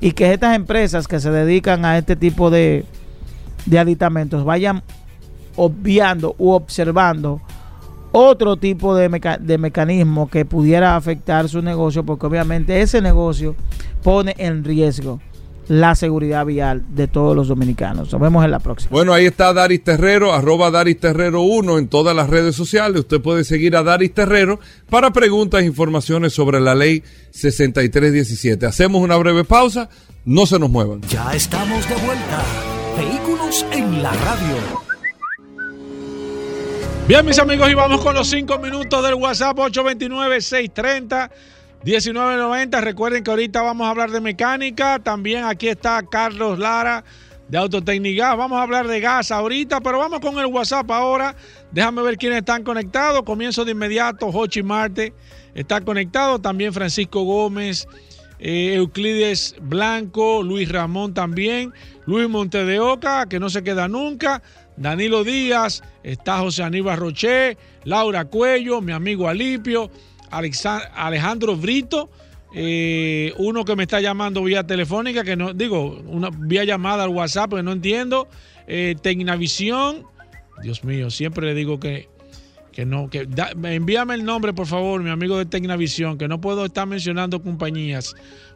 [0.00, 2.84] Y que estas empresas que se dedican a este tipo de,
[3.64, 4.84] de aditamentos vayan
[5.56, 7.40] obviando u observando
[8.12, 9.08] otro tipo de,
[9.40, 13.56] de mecanismo que pudiera afectar su negocio, porque obviamente ese negocio
[14.06, 15.20] pone en riesgo
[15.66, 18.12] la seguridad vial de todos los dominicanos.
[18.12, 18.88] Nos vemos en la próxima.
[18.92, 23.00] Bueno, ahí está Daris Terrero, arroba Daris Terrero 1 en todas las redes sociales.
[23.00, 28.64] Usted puede seguir a Daris Terrero para preguntas e informaciones sobre la ley 6317.
[28.64, 29.88] Hacemos una breve pausa,
[30.24, 31.00] no se nos muevan.
[31.08, 32.44] Ya estamos de vuelta.
[32.96, 34.86] Vehículos en la radio.
[37.08, 39.58] Bien, mis amigos, y vamos con los cinco minutos del WhatsApp
[41.86, 42.80] 829-630-1990.
[42.80, 44.98] Recuerden que ahorita vamos a hablar de mecánica.
[44.98, 47.04] También aquí está Carlos Lara
[47.48, 48.34] de Autotécnica.
[48.34, 51.36] Vamos a hablar de gas ahorita, pero vamos con el WhatsApp ahora.
[51.70, 53.22] Déjame ver quiénes están conectados.
[53.22, 54.32] Comienzo de inmediato.
[54.32, 55.14] Jochi Marte
[55.54, 56.40] está conectado.
[56.40, 57.86] También Francisco Gómez.
[58.38, 61.72] Eh, Euclides Blanco, Luis Ramón también,
[62.04, 64.42] Luis Montedeoca, que no se queda nunca,
[64.76, 69.90] Danilo Díaz, está José Aníbal Roché, Laura Cuello, mi amigo Alipio,
[70.30, 72.10] Alejandro Brito,
[72.54, 77.10] eh, uno que me está llamando vía telefónica, que no, digo, una vía llamada al
[77.10, 78.28] WhatsApp, que no entiendo.
[78.66, 80.04] Eh, Tecnavisión,
[80.62, 82.08] Dios mío, siempre le digo que,
[82.72, 83.28] que no, que
[83.62, 88.14] envíame el nombre, por favor, mi amigo de Tecnavisión, que no puedo estar mencionando compañías.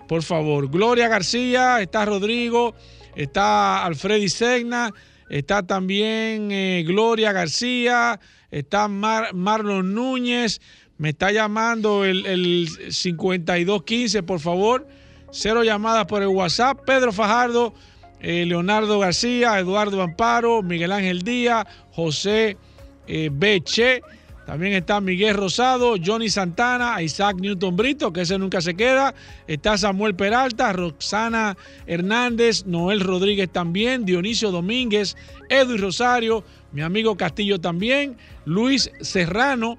[0.09, 2.75] Por favor, Gloria García, está Rodrigo,
[3.15, 4.93] está Alfredi Segna,
[5.29, 8.19] está también eh, Gloria García,
[8.51, 10.61] está Mar- Marlon Núñez,
[11.01, 14.87] me está llamando el, el 5215, por favor,
[15.31, 17.73] cero llamadas por el WhatsApp, Pedro Fajardo,
[18.21, 22.59] eh, Leonardo García, Eduardo Amparo, Miguel Ángel Díaz, José
[23.07, 23.63] eh, B.
[23.65, 24.03] Che,
[24.45, 29.15] también está Miguel Rosado, Johnny Santana, Isaac Newton Brito, que ese nunca se queda.
[29.47, 35.17] Está Samuel Peralta, Roxana Hernández, Noel Rodríguez también, Dionisio Domínguez,
[35.49, 39.79] Edwin Rosario, mi amigo Castillo también, Luis Serrano,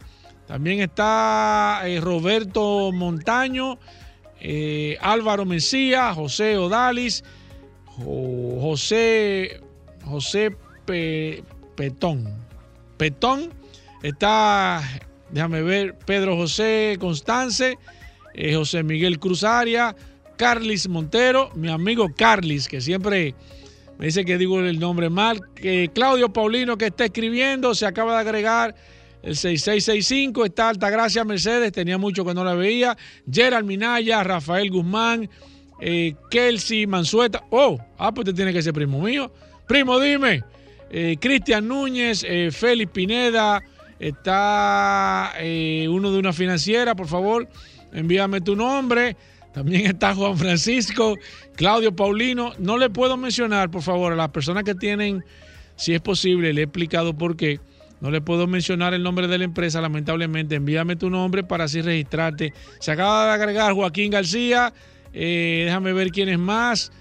[0.52, 3.80] también está eh, Roberto Montaño,
[4.42, 7.24] eh, Álvaro Mencía, José Odalis,
[7.86, 9.62] Jo- José,
[10.04, 11.42] José Pe-
[11.78, 12.28] Petón.
[12.98, 13.54] Petón.
[14.04, 14.82] Está,
[15.30, 17.78] déjame ver, Pedro José Constance,
[18.34, 19.96] eh, José Miguel Cruz Aria,
[20.36, 23.36] Carlis Montero, mi amigo Carlis, que siempre
[23.98, 25.40] me dice que digo el nombre mal,
[25.94, 28.76] Claudio Paulino que está escribiendo, se acaba de agregar
[29.24, 32.98] el 6665, está Altagracia Mercedes, tenía mucho que no la veía,
[33.32, 35.30] Gerald Minaya, Rafael Guzmán,
[35.80, 39.32] eh, Kelsey Mansueta, oh, ah, pues te tiene que ser primo mío,
[39.68, 40.44] primo dime,
[40.90, 43.62] eh, Cristian Núñez, eh, Félix Pineda,
[44.02, 47.48] está eh, uno de una financiera, por favor,
[47.94, 49.16] envíame tu nombre.
[49.54, 51.16] También está Juan Francisco,
[51.56, 52.54] Claudio Paulino.
[52.58, 55.24] No le puedo mencionar, por favor, a las personas que tienen,
[55.76, 57.60] si es posible, le he explicado por qué.
[58.02, 60.56] No le puedo mencionar el nombre de la empresa, lamentablemente.
[60.56, 62.52] Envíame tu nombre para así registrarte.
[62.80, 64.74] Se acaba de agregar Joaquín García.
[65.14, 66.92] Eh, déjame ver quién es más.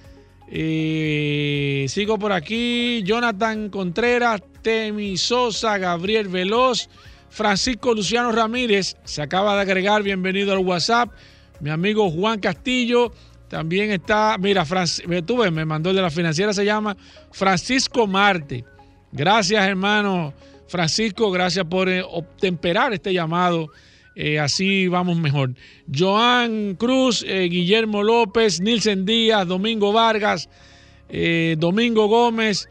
[0.49, 3.03] Eh, sigo por aquí.
[3.03, 6.91] Jonathan Contreras, Temi Sosa, Gabriel Veloz,
[7.31, 8.95] Francisco Luciano Ramírez.
[9.05, 10.03] Se acaba de agregar.
[10.03, 11.11] Bienvenido al WhatsApp.
[11.61, 13.11] Mi amigo Juan Castillo.
[13.49, 16.97] También está, mira, Francis, tú me mandó el de la financiera, se llama
[17.33, 18.65] Francisco Marte.
[19.11, 20.33] Gracias, hermano
[20.71, 23.73] Francisco, gracias por eh, obtemperar este llamado.
[24.15, 25.51] Eh, así vamos mejor.
[25.93, 30.49] Joan Cruz, eh, Guillermo López, Nilsen Díaz, Domingo Vargas,
[31.59, 32.69] Domingo Gómez.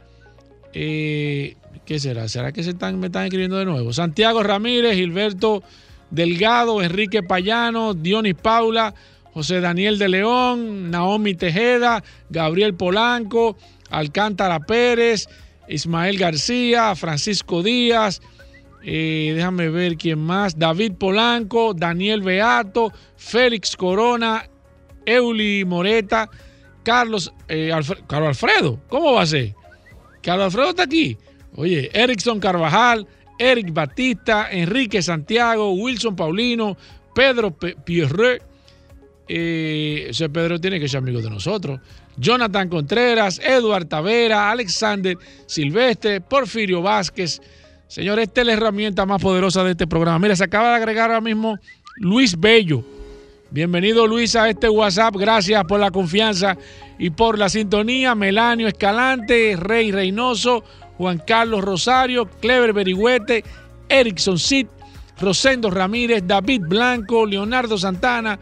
[0.71, 1.55] ¿Qué
[1.97, 2.29] será?
[2.29, 3.91] ¿Será que se están, me están escribiendo de nuevo?
[3.91, 5.61] Santiago Ramírez, Gilberto
[6.09, 8.93] Delgado, Enrique Payano, Dionis Paula,
[9.33, 13.57] José Daniel de León, Naomi Tejeda, Gabriel Polanco,
[13.89, 15.27] Alcántara Pérez,
[15.69, 18.21] Ismael García, Francisco Díaz,
[18.83, 24.49] eh, déjame ver quién más, David Polanco, Daniel Beato, Félix Corona,
[25.05, 26.29] Euli Moreta,
[26.83, 27.71] Carlos, eh,
[28.07, 29.53] Carlos Alfredo, ¿cómo va a ser?
[30.21, 31.17] Carlos Alfredo está aquí.
[31.55, 36.77] Oye, Erickson Carvajal, Eric Batista, Enrique Santiago, Wilson Paulino,
[37.15, 38.41] Pedro Pe- Pierre,
[39.31, 41.79] eh, ese Pedro tiene que ser amigo de nosotros.
[42.17, 45.15] Jonathan Contreras, Eduard Tavera, Alexander
[45.45, 47.39] Silvestre, Porfirio Vázquez.
[47.87, 50.17] Señor, esta es la herramienta más poderosa de este programa.
[50.17, 51.57] Mira, se acaba de agregar ahora mismo
[51.97, 52.83] Luis Bello.
[53.51, 55.15] Bienvenido Luis a este WhatsApp.
[55.15, 56.57] Gracias por la confianza
[56.97, 58.15] y por la sintonía.
[58.15, 60.63] Melanio Escalante, Rey Reynoso,
[60.97, 63.43] Juan Carlos Rosario, Clever Berigüete,
[63.87, 64.67] Erickson Cid,
[65.21, 68.39] Rosendo Ramírez, David Blanco, Leonardo Santana,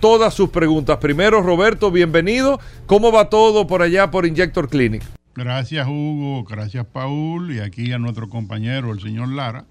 [0.00, 0.96] todas sus preguntas.
[0.96, 2.58] Primero, Roberto, bienvenido.
[2.86, 5.02] ¿Cómo va todo por allá por Injector Clinic?
[5.36, 6.44] Gracias, Hugo.
[6.44, 7.54] Gracias, Paul.
[7.54, 9.66] Y aquí a nuestro compañero, el señor Lara.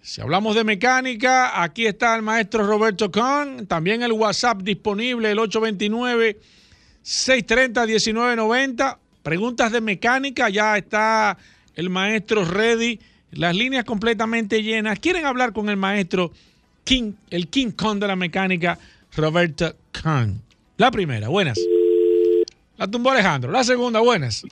[0.00, 3.66] Si hablamos de mecánica, aquí está el maestro Roberto Kahn.
[3.66, 5.38] También el WhatsApp disponible, el
[7.04, 8.96] 829-630-1990.
[9.22, 11.36] Preguntas de mecánica, ya está
[11.74, 12.98] el maestro ready.
[13.32, 14.98] Las líneas completamente llenas.
[15.00, 16.32] ¿Quieren hablar con el maestro
[16.82, 18.78] King, el King Kong de la mecánica,
[19.14, 20.43] Roberto Kahn?
[20.76, 21.60] La primera, buenas.
[22.76, 23.52] La tumbó Alejandro.
[23.52, 24.44] La segunda, buenas.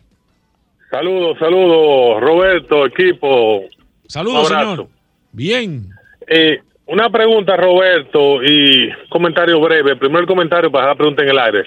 [0.91, 3.65] Saludos, saludos, Roberto, equipo.
[4.07, 4.89] Saludos, señor.
[5.33, 5.89] Bien.
[6.27, 9.97] Eh, una pregunta, Roberto, y comentario breve.
[9.97, 11.65] Primer comentario para dejar la pregunta en el aire.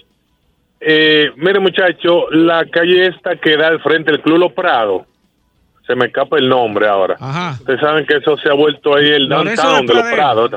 [0.80, 5.08] Eh, mire, muchacho, la calle esta que da al frente del Club Los Prados,
[5.88, 7.16] se me escapa el nombre ahora.
[7.20, 7.58] Ajá.
[7.60, 10.12] Ustedes saben que eso se ha vuelto ahí el Lorenzo downtown de de Los.
[10.14, 10.52] Prados.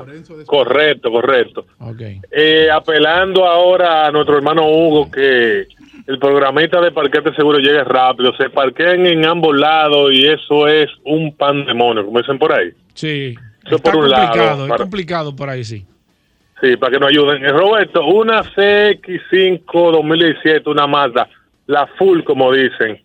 [0.47, 1.67] Correcto, correcto.
[1.81, 2.01] Ok.
[2.31, 5.67] Eh, apelando ahora a nuestro hermano Hugo que
[6.07, 10.89] el programita de parquete seguro llegue rápido, se parquean en ambos lados y eso es
[11.05, 12.71] un pandemonio, como dicen por ahí.
[12.95, 13.35] Sí.
[13.67, 15.85] Eso Está por un lado, es para- complicado por ahí, sí.
[16.63, 17.45] Sí, para que nos ayuden.
[17.45, 21.29] Eh, Roberto, una CX5 2017, una Mazda,
[21.67, 23.01] la full, como dicen.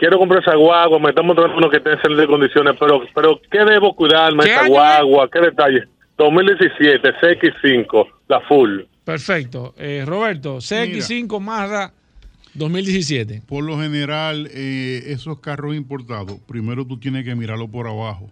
[0.00, 3.38] Quiero comprar esa guagua, me están mostrando uno que esté en excelentes condiciones, pero, pero
[3.50, 4.72] ¿qué debo cuidarme ¿Qué esa año es?
[4.72, 5.30] guagua?
[5.30, 5.84] ¿Qué detalle?
[6.16, 8.80] 2017, CX5, la full.
[9.04, 9.74] Perfecto.
[9.76, 11.92] Eh, Roberto, CX5 Mazda
[12.54, 13.42] 2017.
[13.46, 18.30] Por lo general, eh, esos carros importados, primero tú tienes que mirarlo por abajo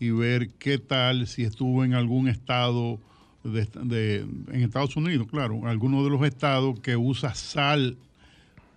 [0.00, 2.98] y ver qué tal si estuvo en algún estado
[3.42, 7.96] de, de- en Estados Unidos, claro, alguno de los estados que usa sal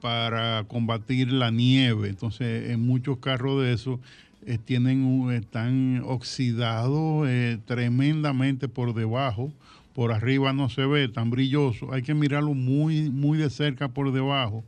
[0.02, 2.10] para combatir la nieve.
[2.10, 4.00] Entonces, en muchos carros de esos
[4.46, 9.52] eh, tienen un- están oxidados eh, tremendamente por debajo.
[9.94, 11.92] Por arriba no se ve tan brilloso.
[11.92, 14.64] Hay que mirarlo muy, muy de cerca por debajo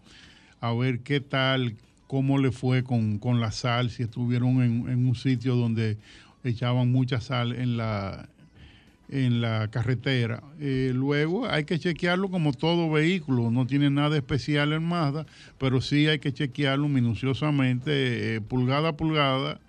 [0.61, 1.75] a ver qué tal,
[2.07, 5.97] cómo le fue con, con la sal, si estuvieron en, en un sitio donde
[6.43, 8.27] echaban mucha sal en la,
[9.12, 10.43] en la carretera.
[10.60, 15.26] Eh, luego hay que chequearlo como todo vehículo, no tiene nada especial en Mazda,
[15.57, 19.60] pero sí hay que chequearlo minuciosamente, eh, pulgada a pulgada,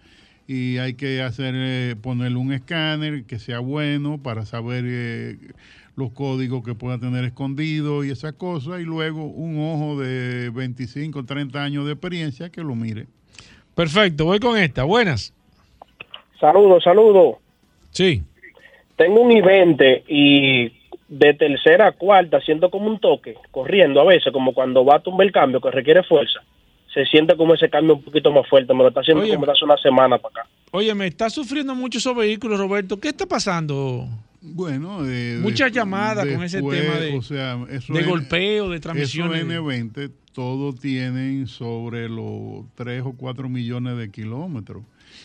[0.47, 5.39] y hay que hacer eh, ponerle un escáner que sea bueno para saber eh,
[5.95, 11.25] los códigos que pueda tener escondido y esas cosas, y luego un ojo de 25,
[11.25, 13.07] 30 años de experiencia que lo mire.
[13.77, 14.83] Perfecto, voy con esta.
[14.83, 15.33] Buenas.
[16.41, 17.37] Saludos, saludos.
[17.91, 18.25] Sí.
[19.01, 20.73] Tengo un I-20 y
[21.09, 25.01] de tercera a cuarta siento como un toque, corriendo a veces, como cuando va a
[25.01, 26.41] tumbar el cambio que requiere fuerza.
[26.93, 28.75] Se siente como ese cambio un poquito más fuerte.
[28.75, 29.35] Me lo está haciendo Oye.
[29.35, 30.51] como hace una semana para acá.
[30.73, 33.01] Oye, me está sufriendo mucho esos vehículos, Roberto.
[33.01, 34.07] ¿Qué está pasando?
[34.43, 38.07] Bueno, de- Muchas de- llamadas con ese después, tema de- o sea, eso de es-
[38.07, 39.39] golpeo, de transmisiones.
[39.41, 44.83] Eso N20 todos tienen sobre los 3 o 4 millones de kilómetros.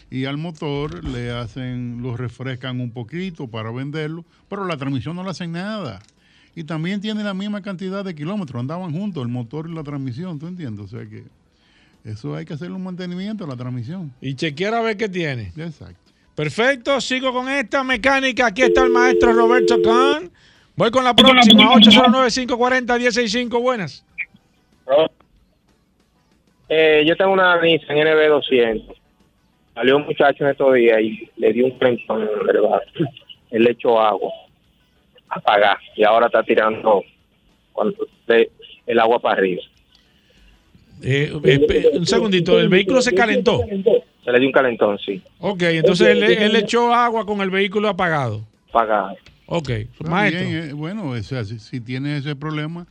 [0.09, 5.23] Y al motor le hacen, lo refrescan un poquito para venderlo, pero la transmisión no
[5.23, 6.01] le hacen nada.
[6.55, 10.39] Y también tiene la misma cantidad de kilómetros, andaban juntos, el motor y la transmisión,
[10.39, 10.86] ¿tú entiendes?
[10.86, 11.23] O sea que
[12.05, 14.13] eso hay que hacerle un mantenimiento a la transmisión.
[14.21, 15.51] Y chequear a ver qué tiene.
[15.57, 16.05] Exacto.
[16.36, 18.47] Perfecto, sigo con esta mecánica.
[18.47, 20.29] Aquí está el maestro Roberto Kahn.
[20.75, 23.61] Voy con la próxima, 809-540-165.
[23.61, 24.05] Buenas.
[26.67, 28.94] Eh, yo tengo una Nissan NB200.
[29.76, 32.65] Salió un muchacho en estos días y le dio un frentón en el.
[33.51, 34.32] Él le echó agua,
[35.30, 37.03] apagar, y ahora está tirando
[37.73, 38.49] cuando le-
[38.88, 39.61] el agua para arriba.
[41.03, 43.59] Eh, eh, un segundito, el vehículo se calentó.
[44.23, 45.21] Se le dio un calentón, sí.
[45.39, 48.41] Ok, entonces él, él echó agua con el vehículo apagado.
[48.69, 49.15] Apagado.
[49.45, 50.47] Ok, Está maestro.
[50.49, 52.88] bien, eh, bueno, o sea, si, si tiene ese problema,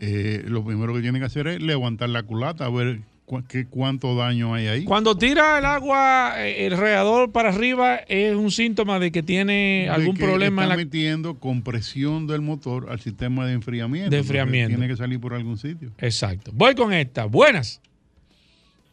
[0.00, 3.66] eh, lo primero que tiene que hacer es levantar la culata, a ver cu- qué,
[3.66, 4.84] cuánto daño hay ahí.
[4.84, 9.82] Cuando tira el agua, eh, el radiador para arriba, es un síntoma de que tiene
[9.84, 10.84] De algún que problema en está la...
[10.84, 14.10] metiendo compresión del motor al sistema de enfriamiento.
[14.10, 14.68] De enfriamiento.
[14.76, 15.90] Tiene que salir por algún sitio.
[15.98, 16.50] Exacto.
[16.54, 17.24] Voy con esta.
[17.26, 17.80] Buenas.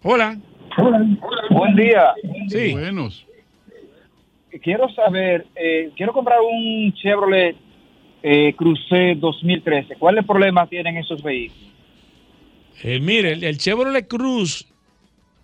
[0.03, 0.39] Hola.
[1.49, 2.13] Buen día.
[2.47, 2.71] Sí.
[2.71, 3.25] Buenos.
[4.61, 7.55] Quiero saber, eh, quiero comprar un Chevrolet
[8.23, 9.95] eh, Cruze 2013.
[9.95, 11.70] ¿Cuáles problemas tienen esos vehículos?
[12.83, 14.67] Eh, mire, el, el Chevrolet Cruz,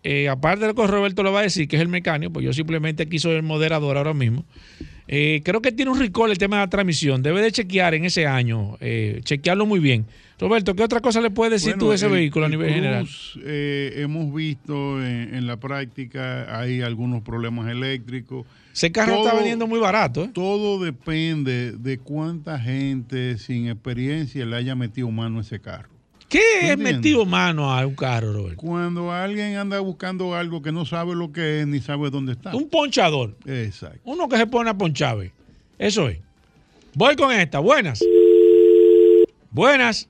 [0.04, 2.46] eh, aparte de lo que Roberto lo va a decir, que es el mecánico, pues
[2.46, 4.46] yo simplemente aquí soy el moderador ahora mismo.
[5.10, 7.24] Eh, creo que tiene un recall el tema de la transmisión.
[7.24, 8.78] Debe de chequear en ese año,
[9.24, 10.06] chequearlo muy bien.
[10.40, 12.52] Roberto, ¿qué otra cosa le puedes decir Bueno, tú de ese el- vehículo a el
[12.52, 13.06] nivel general?
[13.06, 18.46] Cruz, hemos visto en, en la práctica, hay algunos problemas eléctricos.
[18.74, 20.26] Ese carro está vendiendo muy barato.
[20.26, 20.30] ¿eh?
[20.34, 25.90] Todo depende de cuánta gente sin experiencia le haya metido mano a ese carro.
[26.30, 28.57] ¿Qué es metido mano a un carro, Roberto?
[28.57, 32.53] Cuando alguien anda buscando algo que no sabe lo que es ni sabe dónde está.
[32.53, 33.36] Un ponchador.
[33.45, 34.01] Exacto.
[34.03, 35.17] Uno que se pone a ponchar.
[35.17, 35.32] ¿ve?
[35.78, 36.19] Eso es.
[36.93, 37.59] Voy con esta.
[37.59, 38.03] Buenas.
[39.51, 40.09] Buenas.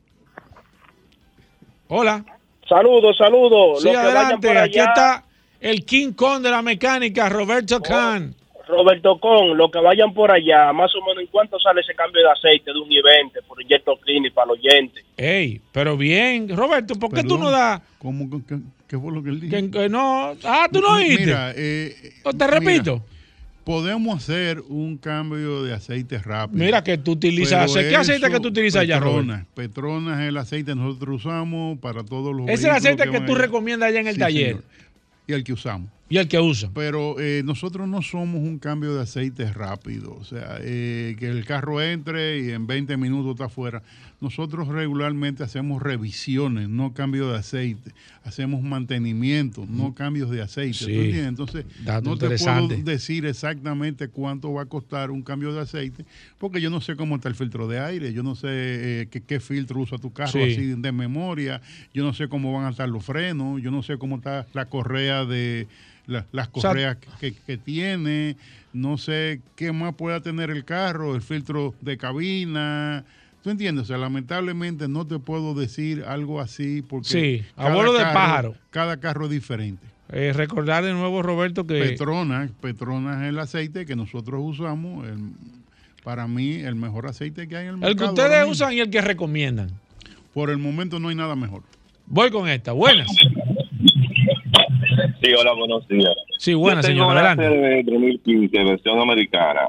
[1.88, 2.26] Hola.
[2.68, 3.82] Saludos, saludos.
[3.82, 4.58] Sí, Los que vayan adelante.
[4.58, 5.24] Aquí está
[5.60, 8.36] el King Kong de la mecánica, Roberto Khan.
[8.68, 12.22] Roberto Con, los que vayan por allá, más o menos en cuánto sale ese cambio
[12.24, 15.04] de aceite de un I-20 por Injecto Clinic para los oyentes.
[15.18, 16.50] Ey, pero bien.
[16.56, 17.82] Roberto, ¿por qué tú no das?
[18.00, 19.54] ¿Cómo, que- que- ¿Qué fue lo que él dijo?
[19.56, 20.34] Que, que no.
[20.46, 21.26] Ah, tú no oíste.
[21.26, 21.94] Mira, eh,
[22.38, 22.94] Te repito.
[22.94, 23.04] mira,
[23.66, 26.64] podemos hacer un cambio de aceite rápido.
[26.64, 27.70] Mira que tú utilizas.
[27.74, 29.20] ¿Qué aceite eso, que tú utilizas allá, Roberto?
[29.24, 29.46] Petronas.
[29.54, 33.20] Petronas es el aceite que nosotros usamos para todos los Ese es el aceite que
[33.20, 33.42] tú allá.
[33.42, 34.48] recomiendas allá en el Sí, taller.
[34.52, 34.64] señor.
[35.28, 35.90] Y el que usamos.
[36.10, 36.70] Y el que usa.
[36.74, 40.16] Pero eh, nosotros no somos un cambio de aceite rápido.
[40.16, 43.84] O sea, eh, que el carro entre y en 20 minutos está afuera.
[44.20, 47.92] Nosotros regularmente hacemos revisiones, no cambio de aceite.
[48.24, 50.80] Hacemos mantenimiento, no cambios de aceite.
[50.80, 51.12] ¿tú Sí.
[51.20, 56.04] Entonces, Dato no te puedo decir exactamente cuánto va a costar un cambio de aceite,
[56.40, 59.22] porque yo no sé cómo está el filtro de aire, yo no sé eh, qué,
[59.22, 60.42] qué filtro usa tu carro Sí.
[60.42, 61.62] así de memoria,
[61.94, 64.66] yo no sé cómo van a estar los frenos, yo no sé cómo está la
[64.66, 65.68] correa de
[66.08, 68.36] la- las O sea, correas que, que tiene,
[68.74, 73.04] no sé qué más pueda tener el carro, el filtro de cabina.
[73.44, 73.84] ¿Tú entiendes?
[73.84, 78.00] O sea, lamentablemente no te puedo decir algo así porque Sí, a cada vuelo de
[78.00, 78.56] carro- pájaro.
[78.72, 79.86] Cada carro es diferente.
[80.10, 81.80] Eh, recordar de nuevo, Roberto, que.
[81.80, 85.08] Petronas, Petronas es el aceite que nosotros usamos.
[85.08, 85.32] el-
[86.04, 87.92] para mí, el mejor aceite que hay en el mercado.
[87.92, 89.72] El que ustedes usan y el que recomiendan.
[90.34, 91.64] Por el momento no hay nada mejor.
[92.06, 92.72] Voy con esta.
[92.72, 93.08] Buenas.
[95.22, 96.14] Sí, hola, buenos días.
[96.38, 97.22] Sí, buenas, Yo tengo señor.
[97.22, 97.84] una Adelante.
[97.84, 99.62] CRB 2015, versión americana.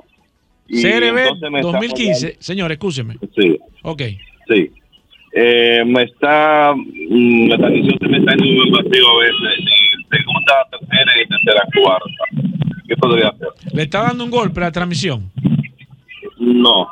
[0.68, 2.36] Y CRB entonces me está 2015.
[2.40, 3.16] Señor, escúcheme.
[3.36, 4.02] Sí, Ok.
[4.48, 4.70] sí.
[5.32, 9.64] Eh, me está, mm, la transmisión se me está yendo en vacío a veces,
[10.10, 12.24] segunda, tercera y tercera, cuarta.
[12.88, 13.48] ¿Qué podría hacer?
[13.74, 15.30] Le está dando un golpe a la transmisión.
[16.38, 16.88] No,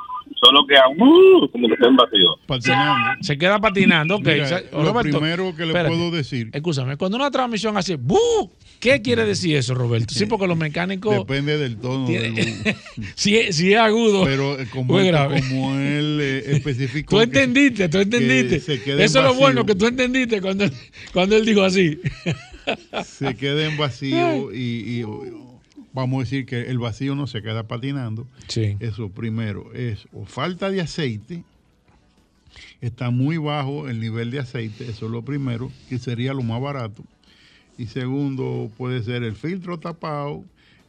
[0.47, 2.37] solo que uh, como que está en vacío.
[2.47, 3.23] Patinando.
[3.23, 4.17] Se queda patinando.
[4.17, 4.27] Ok.
[4.27, 5.89] Mira, Sa- lo Roberto, primero que le espérate.
[5.95, 8.19] puedo decir, Escúchame, cuando una transmisión hace ¡bu!
[8.79, 10.13] ¿Qué quiere decir eso, Roberto?
[10.15, 11.15] Sí, porque los mecánicos.
[11.17, 12.77] depende del tono Tiene- del
[13.15, 14.25] si, es, si es agudo.
[14.25, 15.41] Pero eh, como, muy él- grave.
[15.49, 17.11] como él eh, especificó.
[17.11, 18.57] Tú que- entendiste, tú entendiste.
[18.57, 20.73] Eso es lo bueno, que tú entendiste cuando, él-
[21.13, 21.99] cuando él dijo así.
[23.05, 25.03] se queda en vacío y, y,
[25.97, 28.27] vamos a decir que el vacío no se queda patinando.
[28.49, 28.77] Sí.
[28.81, 31.43] Eso primero es o falta de aceite,
[32.83, 36.61] está muy bajo el nivel de aceite, eso es lo primero, que sería lo más
[36.61, 37.03] barato.
[37.79, 40.45] Y segundo puede ser el filtro tapado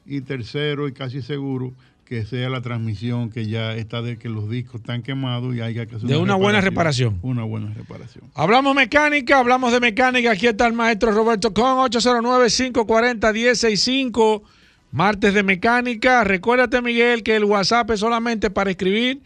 [0.06, 1.72] y tercero y casi seguro
[2.04, 5.74] que sea la transmisión que ya está de que los discos están quemados y hay
[5.74, 7.18] que hacer De una buena reparación.
[7.22, 8.26] Una buena reparación.
[8.34, 10.32] Hablamos mecánica, hablamos de mecánica.
[10.32, 14.44] Aquí está el maestro Roberto Con, 809-540-1065.
[14.92, 16.24] Martes de mecánica.
[16.24, 19.20] Recuérdate, Miguel, que el WhatsApp es solamente para escribir.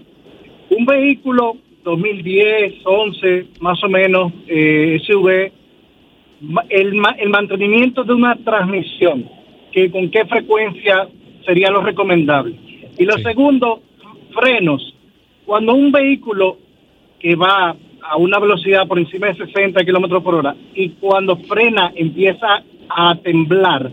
[0.70, 5.52] un vehículo 2010, 11, más o menos, eh, SUV,
[6.70, 9.26] el, el mantenimiento de una transmisión,
[9.72, 11.07] que con qué frecuencia
[11.45, 12.55] sería lo recomendable.
[12.97, 13.82] Y lo segundo,
[14.34, 14.95] frenos.
[15.45, 16.57] Cuando un vehículo
[17.20, 21.91] que va a una velocidad por encima de 60 kilómetros por hora y cuando frena
[21.95, 23.91] empieza a temblar,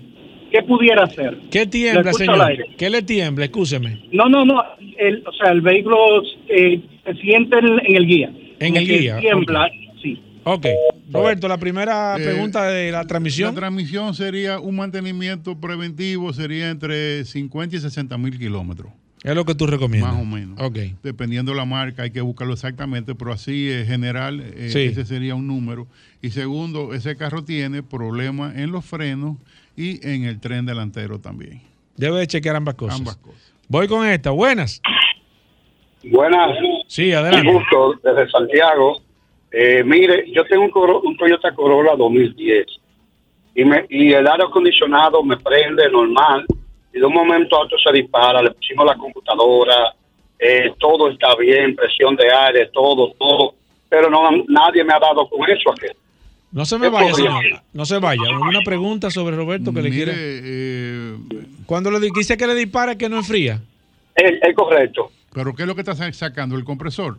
[0.50, 1.36] ¿qué pudiera hacer?
[1.50, 2.66] ¿Qué tiembla, señor?
[2.76, 3.44] ¿Qué le tiembla?
[3.44, 4.00] Escúcheme.
[4.12, 4.62] No, no, no.
[4.98, 8.30] El, o sea, el vehículo eh, se siente en, en el guía.
[8.58, 9.70] En el guía, Tiembla.
[10.48, 10.64] Ok.
[11.10, 13.52] Roberto, la primera Eh, pregunta de la transmisión.
[13.52, 18.92] La transmisión sería un mantenimiento preventivo, sería entre 50 y 60 mil kilómetros.
[19.24, 20.12] Es lo que tú recomiendas.
[20.12, 20.56] Más o menos.
[20.60, 20.78] Ok.
[21.02, 24.82] Dependiendo de la marca, hay que buscarlo exactamente, pero así en general, eh, Sí.
[24.82, 25.88] ese sería un número.
[26.22, 29.36] Y segundo, ese carro tiene problemas en los frenos
[29.76, 31.60] y en el tren delantero también.
[31.96, 33.00] Debe de chequear ambas cosas.
[33.00, 33.52] Ambas cosas.
[33.68, 34.30] Voy con esta.
[34.30, 34.80] Buenas.
[36.04, 36.50] Buenas.
[36.86, 37.48] Sí, adelante.
[37.48, 39.02] Un gusto desde Santiago.
[39.58, 42.66] Eh, mire, yo tengo un, Coro- un Toyota Corolla 2010
[43.54, 46.44] y, me, y el aire acondicionado me prende normal
[46.92, 48.42] y de un momento a otro se dispara.
[48.42, 49.94] Le pusimos la computadora,
[50.38, 53.54] eh, todo está bien, presión de aire, todo, todo.
[53.88, 55.86] Pero no nadie me ha dado con eso aquí.
[56.52, 57.60] No se me ¿Qué vaya, podría señor.
[57.72, 58.38] No se vaya.
[58.38, 60.12] Una pregunta sobre Roberto que le quiere.
[60.14, 61.16] eh,
[61.66, 63.60] Cuando le di- dice que le dispara que no enfría.
[64.14, 65.10] Es, es correcto.
[65.32, 66.56] ¿Pero qué es lo que está sa- sacando?
[66.56, 67.18] ¿El compresor?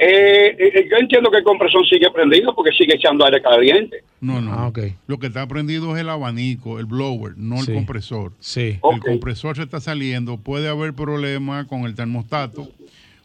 [0.00, 4.04] Eh, eh, yo entiendo que el compresor sigue prendido porque sigue echando aire caliente.
[4.20, 4.52] No, no.
[4.52, 4.82] Ah, no.
[5.08, 7.72] Lo que está prendido es el abanico, el blower, no Sí.
[7.72, 8.32] el compresor.
[8.38, 8.78] Sí.
[8.92, 12.68] El compresor se está saliendo, puede haber problemas con el termostato.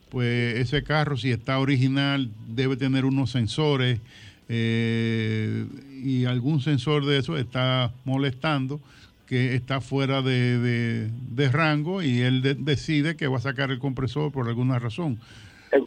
[0.09, 3.99] Pues ese carro, si está original, debe tener unos sensores
[4.49, 5.65] eh,
[6.03, 8.80] y algún sensor de eso está molestando,
[9.28, 13.71] que está fuera de, de- de rango y él de- decide que va a sacar
[13.71, 15.17] el compresor por alguna razón.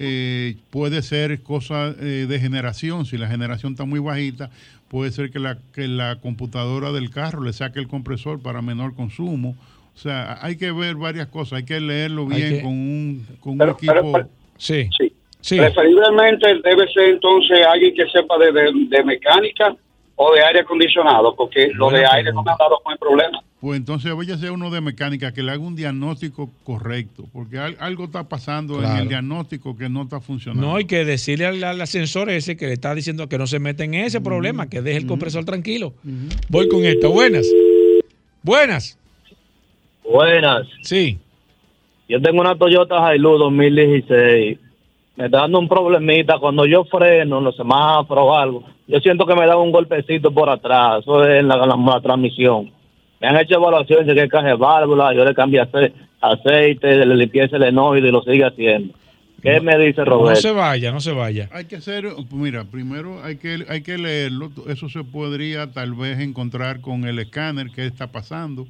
[0.00, 4.50] Eh, puede ser cosa eh, de generación, si la generación está muy bajita,
[4.88, 8.94] puede ser que la, que la computadora del carro le saque el compresor para menor
[8.94, 9.56] consumo.
[9.94, 13.52] O sea, hay que ver varias cosas, hay que leerlo bien que- con un, con
[13.60, 13.92] un equipo.
[13.94, 14.28] pero- pero-
[14.58, 14.88] Sí.
[15.40, 15.58] Sí.
[15.58, 19.74] Preferiblemente debe ser entonces alguien que sepa de, de- de mecánica
[20.16, 23.38] o de aire acondicionado, porque lo de aire no me ha dado buen problema.
[23.66, 27.58] Pues entonces vaya a ser uno de mecánica que le haga un diagnóstico correcto, porque
[27.58, 30.64] al- algo está pasando en el diagnóstico que no está funcionando.
[30.68, 33.58] No, hay que decirle al, al ascensor ese que le está diciendo que no se
[33.58, 35.94] meta en ese problema, que deje el compresor tranquilo.
[36.48, 37.08] Voy con esta.
[37.08, 37.44] Buenas.
[38.44, 38.96] Buenas.
[40.04, 40.68] Buenas.
[40.82, 41.18] Sí.
[42.08, 44.58] Yo tengo una Toyota Hilux 2016.
[45.16, 46.38] Me está dando un problemita.
[46.38, 50.30] Cuando yo freno en los semáforos o algo, yo siento que me da un golpecito
[50.30, 51.00] por atrás.
[51.00, 52.75] Eso es en la, la- la transmisión.
[53.20, 57.48] Me han hecho evaluaciones de que caje válvula, yo le cambié ace- aceite, le limpié
[57.50, 58.94] el enoide y lo sigue haciendo.
[59.42, 60.40] ¿Qué me dice No Roberto?
[60.40, 61.48] se vaya, no se vaya.
[61.52, 64.50] Hay que hacer, mira, primero hay que, hay que leerlo.
[64.68, 68.66] Eso se podría tal vez encontrar con el escáner que está pasando.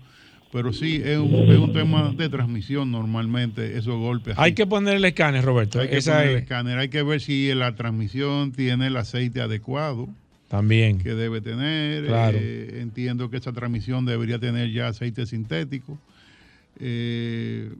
[0.52, 4.34] Pero sí, es un, es un tema de transmisión normalmente, esos golpes.
[4.34, 4.42] así.
[4.42, 5.80] Hay que poner el escáner, Roberto.
[5.80, 8.96] Hay que Esa poner el es- escáner, hay que ver si la transmisión tiene el
[8.96, 10.08] aceite adecuado.
[10.48, 10.98] También.
[10.98, 12.04] Que debe tener.
[12.06, 12.38] Claro.
[12.40, 15.98] Eh, entiendo que esa transmisión debería tener ya aceite sintético.
[16.80, 17.70] Eh,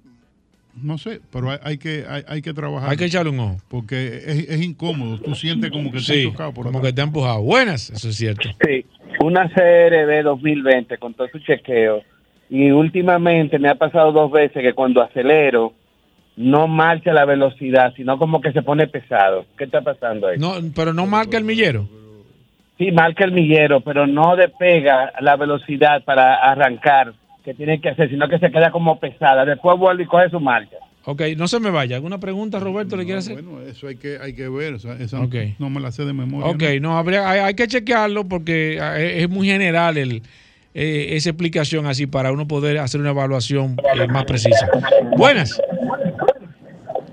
[0.83, 2.91] no sé, pero hay, hay que hay, hay que trabajar.
[2.91, 3.57] Hay que echarle un ojo.
[3.69, 5.19] Porque es, es incómodo.
[5.21, 6.91] Tú sientes como que te Sí, has chocado por como atrás.
[6.93, 7.43] que te ha empujado.
[7.43, 8.49] Buenas, eso es cierto.
[8.67, 8.85] Sí,
[9.21, 12.03] una CRB 2020 con todo su chequeo.
[12.51, 15.73] Y últimamente me ha pasado dos veces que cuando acelero
[16.37, 19.47] no marcha la velocidad, sino como que se pone pesado.
[19.57, 20.39] ¿Qué está pasando ahí?
[20.39, 21.89] No, pero no marca el millero.
[22.79, 27.15] Sí, marca el millero, pero no despega la velocidad para arrancar
[27.45, 29.45] que tiene que hacer, sino que se queda como pesada.
[29.45, 30.77] Después vuelve y coge su marcha.
[31.07, 31.97] Ok, no se me vaya.
[31.97, 33.41] ¿Alguna pregunta, Roberto, le quiere hacer?
[33.41, 34.75] Bueno, eso hay que, hay que ver.
[34.75, 35.35] o sea, esa Ok.
[35.59, 36.49] no me la sé de memoria.
[36.51, 40.23] Ok, no, habría, hay, hay que chequearlo porque eh, es muy general el,
[40.75, 44.69] eh, esa explicación así para uno poder hacer una evaluación eh, más precisa.
[45.17, 45.59] Buenas,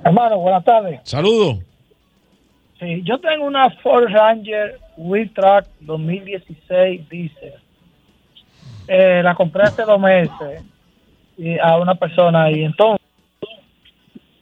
[0.03, 0.99] Hermano, buenas tardes.
[1.03, 1.59] saludos.
[2.80, 7.53] Sí, yo tengo una Ford Ranger Wheel Track 2016 diesel.
[8.87, 10.63] Eh, la compré hace dos meses
[11.37, 13.05] y a una persona y entonces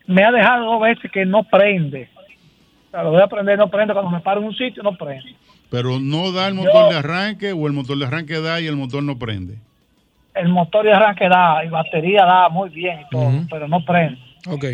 [0.06, 2.08] me ha dejado dos veces que no prende.
[2.88, 3.94] O sea, lo voy a prender, no prende.
[3.94, 5.34] Cuando me paro en un sitio, no prende.
[5.70, 8.76] Pero no da el motor de arranque o el motor de arranque da y el
[8.76, 9.56] motor no prende.
[10.34, 14.18] El motor de arranque da y batería da muy bien y todo, pero no prende.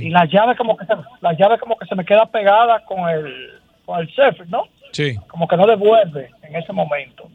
[0.01, 3.09] Y la llave como que se, la llave como que se me queda pegada con
[3.09, 3.53] el
[3.85, 4.65] con el surfer, ¿no?
[4.93, 5.17] Sí.
[5.29, 7.31] Como que no devuelve en ese momento.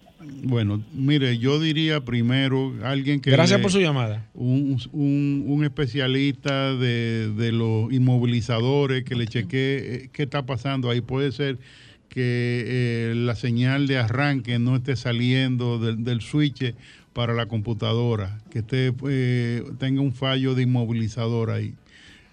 [0.45, 3.30] Bueno, mire, yo diría primero alguien que...
[3.32, 4.26] Gracias le- por su llamada.
[4.34, 10.89] Un, un- un especialista de, de los inmovilizadores que le chequee eh, qué está pasando
[10.89, 11.01] ahí.
[11.01, 11.58] Puede ser
[12.10, 12.22] que
[12.66, 16.74] eh, la señal de arranque no esté saliendo del, del switch
[17.12, 21.74] para la computadora, que esté, eh, tenga un fallo de inmovilizador ahí.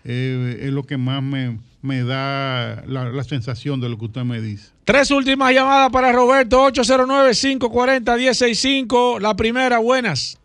[0.04, 4.22] Eh, es lo que más me, me da la, la sensación de lo que usted
[4.22, 4.72] me dice.
[4.84, 9.20] Tres últimas llamadas para Roberto, 809-540-165.
[9.20, 10.38] La primera, buenas.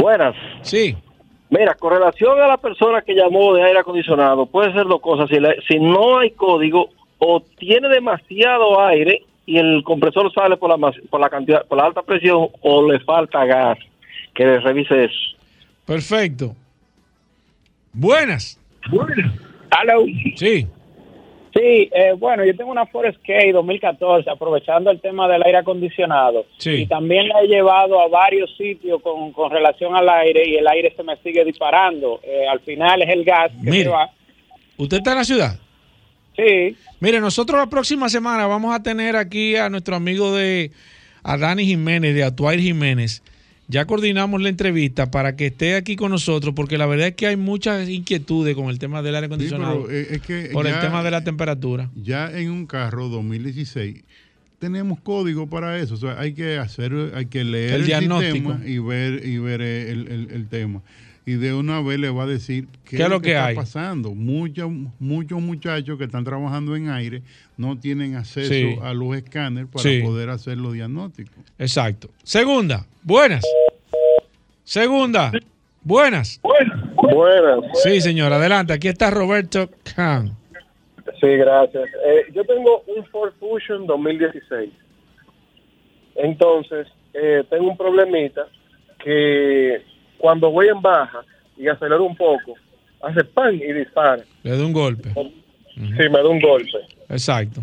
[0.00, 0.34] Buenas.
[0.62, 0.96] Sí.
[1.50, 5.28] Mira, con relación a la persona que llamó de aire acondicionado, puede ser dos cosas.
[5.28, 6.88] Si, la- si no hay código
[7.18, 11.84] o tiene demasiado aire y el compresor sale por la, por la cantidad, por la
[11.86, 13.78] alta presión o le falta gas,
[14.34, 15.14] que le revise eso.
[15.86, 16.56] Perfecto.
[17.92, 18.58] Buenas.
[19.82, 20.04] Hello.
[20.36, 20.66] Sí.
[21.54, 26.46] Sí, eh, bueno, yo tengo una Ford Escape 2014, aprovechando el tema del aire acondicionado.
[26.58, 26.70] Sí.
[26.70, 30.66] Y también la he llevado a varios sitios con, con relación al aire y el
[30.66, 32.20] aire se me sigue disparando.
[32.24, 33.84] Eh, al final es el gas que Mire.
[33.84, 34.10] se va.
[34.76, 35.58] ¿Usted está en la ciudad?
[36.36, 36.76] Sí.
[36.98, 40.72] Mire, nosotros la próxima semana vamos a tener aquí a nuestro amigo de
[41.22, 43.22] a Dani Jiménez, de Atuair Jiménez.
[43.66, 47.26] Ya coordinamos la entrevista para que esté aquí con nosotros, porque la verdad es que
[47.26, 49.84] hay muchas inquietudes con el tema del aire acondicionado.
[49.86, 51.90] pero, eh, es que por el tema de la temperatura.
[51.96, 54.02] Ya en un carro 2016
[54.58, 58.34] tenemos código para eso, o sea, hay que hacer, hay que leer El el, diagnóstico.
[58.52, 60.82] sistema y ver y ver el, el- el tema.
[61.26, 63.56] Y de una vez le va a decir qué, ¿Qué es lo que está hay?
[63.56, 64.14] pasando.
[64.14, 64.70] Muchos
[65.00, 67.22] muchos muchachos que están trabajando en aire
[67.56, 68.76] no tienen acceso Sí.
[68.82, 70.02] a los escáneres para Sí.
[70.02, 71.34] poder hacer los diagnósticos.
[71.58, 72.10] Exacto.
[72.22, 73.42] Segunda, buenas.
[74.64, 75.32] Segunda,
[75.82, 76.40] buenas.
[76.42, 77.60] Buenas.
[77.82, 78.72] Sí, señor, adelante.
[78.72, 80.36] Aquí está Roberto Khan.
[81.20, 81.84] Sí, gracias.
[82.06, 84.70] Eh, yo tengo un Ford Fusion 2016.
[86.16, 88.46] Entonces, eh, tengo un problemita
[89.02, 89.82] que
[90.24, 91.20] cuando voy en baja
[91.58, 92.54] y acelero un poco,
[93.02, 94.22] hace pan y dispara.
[94.42, 95.10] Le doy un golpe.
[95.74, 96.78] Sí, me da un golpe.
[97.10, 97.62] Exacto.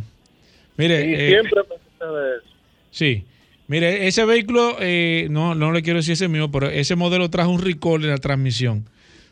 [0.78, 2.56] Mire, Y eh, siempre me sucede eso.
[2.92, 3.26] Sí.
[3.66, 7.50] Mire, ese vehículo, eh, no, no le quiero decir ese mío, pero ese modelo trajo
[7.50, 8.86] un recall en la transmisión.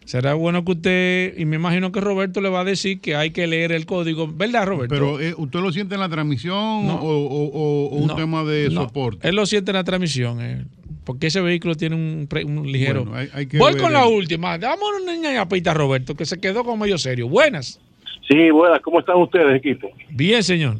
[0.06, 3.30] Será bueno que usted, y me imagino que Roberto le va a decir que hay
[3.30, 4.96] que leer el código, ¿verdad, Roberto?
[4.96, 8.44] Pero eh, ¿usted lo siente en la transmisión o, o- o- o un No, tema
[8.44, 9.28] de no, soporte?
[9.30, 10.66] Él lo siente en la transmisión, eh,
[11.10, 13.04] porque ese vehículo tiene un, pre- un ligero.
[13.04, 14.60] Bueno, hay- hay que Voy ver con la última.
[14.60, 17.28] Dame una ñapita, Roberto, que se quedó como medio serio.
[17.28, 17.82] Buenas.
[18.28, 18.80] Sí, buenas.
[18.82, 19.90] ¿Cómo están ustedes, equipo?
[20.12, 20.76] Bien, señor.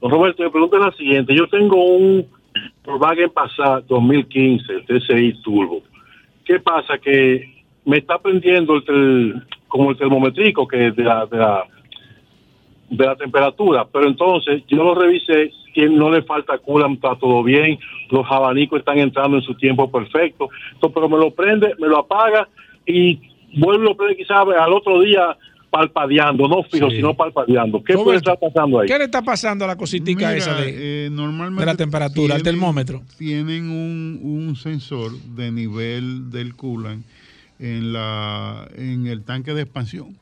[0.00, 1.36] Don Roberto, me pregunta la siguiente.
[1.36, 2.26] Yo tengo un
[2.84, 5.82] Volkswagen Passat 2015, TCI Turbo.
[6.44, 6.98] ¿Qué pasa?
[6.98, 7.48] Que
[7.84, 11.62] me está prendiendo el, tel- como el termométrico que es de la, de la
[12.90, 17.42] de la temperatura, pero entonces yo lo revisé, que no le falta coolant, está todo
[17.44, 17.78] bien,
[18.10, 21.98] los abanicos están entrando en su tiempo perfecto, Entonces, pero me lo prende, me lo
[21.98, 22.48] apaga
[22.84, 23.20] y
[23.56, 25.36] vuelve a lo prende quizás al otro día
[25.70, 26.96] palpadeando, no fijo, Sí.
[26.96, 27.80] sino palpadeando.
[27.84, 28.88] ¿Qué puede estar pasando ahí?
[28.88, 32.34] ¿Qué le está pasando a la cositica Mira, esa de, eh, normalmente de la temperatura,
[32.34, 33.02] el tienen- termómetro?
[33.16, 37.04] Tienen un, un sensor de nivel del coolant
[37.60, 40.16] en, la, en el tanque de expansión.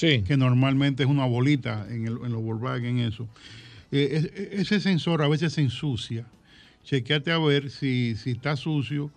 [0.00, 0.22] Sí.
[0.26, 3.28] Que normalmente es una bolita en, el, en los Volkswagen, eso.
[3.92, 6.24] Eh, es- ese sensor a veces se ensucia.
[6.84, 9.10] Chequeate a ver si, si está sucio.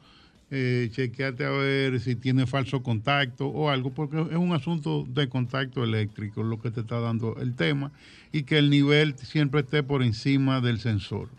[0.51, 5.27] Eh, chequeate a ver si tiene falso contacto o algo, porque es un asunto de
[5.27, 7.91] contacto eléctrico lo que te está dando el tema
[8.31, 11.29] y que el nivel siempre esté por encima del sensor.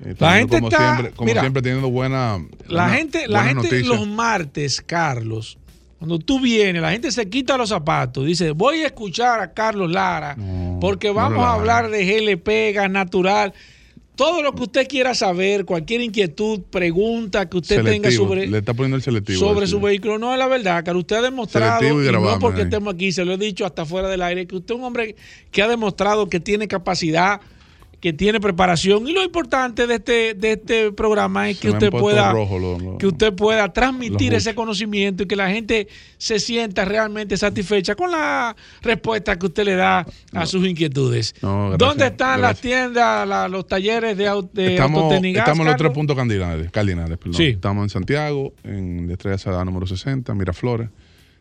[0.04, 2.40] Eh, La gente como está- siempre, como mira, siempre teniendo buena.
[2.68, 3.88] La buena- gente, la gente noticias.
[3.88, 5.60] los martes, Carlos,
[6.02, 9.92] cuando tú vienes, la gente se quita los zapatos, dice, voy a escuchar a Carlos
[9.92, 10.36] Lara,
[10.80, 13.54] porque vamos a hablar de GLP, gas natural.
[14.16, 18.74] Todo lo que usted quiera saber, cualquier inquietud, pregunta que usted tenga sobre, Le está
[18.74, 19.40] poniendo el selectivo.
[19.42, 20.18] sobre su vehículo.
[20.18, 21.02] No es la verdad, Carlos.
[21.02, 24.24] Usted ha demostrado, y no porque estemos aquí, se lo he dicho hasta fuera del
[24.24, 25.16] aire, que usted es un hombre
[25.52, 27.42] que ha demostrado que tiene capacidad,
[28.02, 29.08] que tiene preparación.
[29.08, 33.06] Y lo importante de este, de este programa es Se que usted pueda rojo que
[33.08, 35.88] usted pueda transmitir ese conocimiento y que la gente
[36.18, 41.36] se sienta realmente satisfecha con la respuesta que usted le da a sus inquietudes.
[41.44, 45.76] No, gracias, ¿Dónde están las tiendas, la- los talleres de, de Estamos, estamos en los
[45.78, 46.72] tres puntos cardinales.
[46.72, 47.36] cardinales perdón.
[47.36, 47.46] Sí.
[47.46, 50.90] Estamos en Santiago, en la Estrella Sada número 60, Miraflores.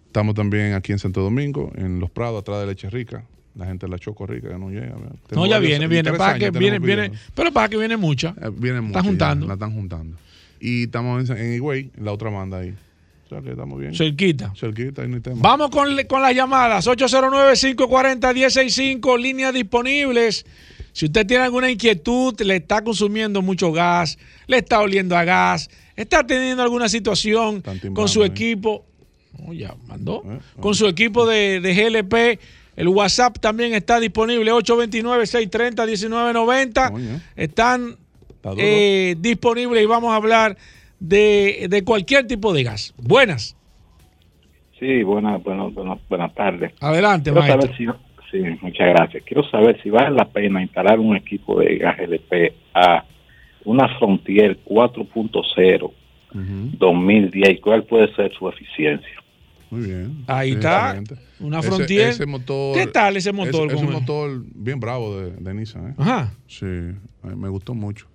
[0.07, 3.25] Estamos también aquí en Santo Domingo, en Los Prados, atrás de Leche Rica.
[3.55, 4.95] La gente de la Choco Rica que no llega.
[5.33, 6.13] No, ya viene, viene.
[6.13, 8.35] Para que viene, viene, pero para que viene mucha.
[8.41, 8.99] Eh, Vienen mucho.
[8.99, 9.47] Está juntando.
[9.47, 10.17] La están juntando.
[10.61, 12.73] Y estamos en, en Higüey, en la otra banda ahí.
[13.27, 13.95] O sea que estamos bien.
[13.95, 14.53] Cerquita.
[14.57, 15.37] Cerquita, ahí no hay tema.
[15.41, 16.87] Vamos con, con las llamadas.
[16.87, 20.45] 809-540-1065, líneas disponibles.
[20.93, 25.71] Si usted tiene alguna inquietud, le está consumiendo mucho gas, le está oliendo a gas,
[25.95, 27.63] está teniendo alguna situación
[27.95, 28.85] con su equipo.
[29.47, 30.25] Oh, ya mandó.
[30.59, 32.41] Con su equipo de, de GLP.
[32.77, 37.21] El WhatsApp también está disponible, 829-630-1990.
[37.37, 37.97] Están
[38.43, 38.57] duro.
[38.59, 40.57] eh, disponibles y vamos a hablar
[40.99, 42.95] de, de cualquier tipo de gas.
[42.97, 43.57] Buenas.
[44.79, 46.73] Sí, buenas buenas buenas buenas tardes.
[46.81, 47.63] Adelante, Quiero maestro.
[47.75, 47.87] saber si,
[48.31, 49.23] sí, muchas gracias.
[49.25, 53.05] Quiero saber si vale la pena instalar un equipo de gas LP a
[53.67, 55.93] una Frontier 4.0
[56.33, 59.20] 2010 y cuál puede ser su eficiencia.
[59.71, 60.25] Muy bien.
[60.27, 61.01] Ahí está.
[61.39, 62.09] Una Ese- Frontier.
[62.09, 63.73] ese motor- ¿Qué tal ese motor?
[63.73, 65.91] Es, un motor bien bravo de, de Nissan.
[65.91, 65.95] ¿eh?
[65.97, 66.35] Ajá.
[66.49, 68.07] Sí, mí me gustó mucho.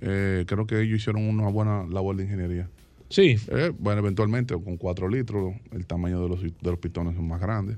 [0.00, 2.68] Eh, creo que ellos hicieron una buena labor de ingeniería.
[3.08, 3.36] Sí.
[3.48, 7.40] Eh, bueno, eventualmente con 4 litros, el tamaño de los, de los pistones son más
[7.40, 7.76] grandes.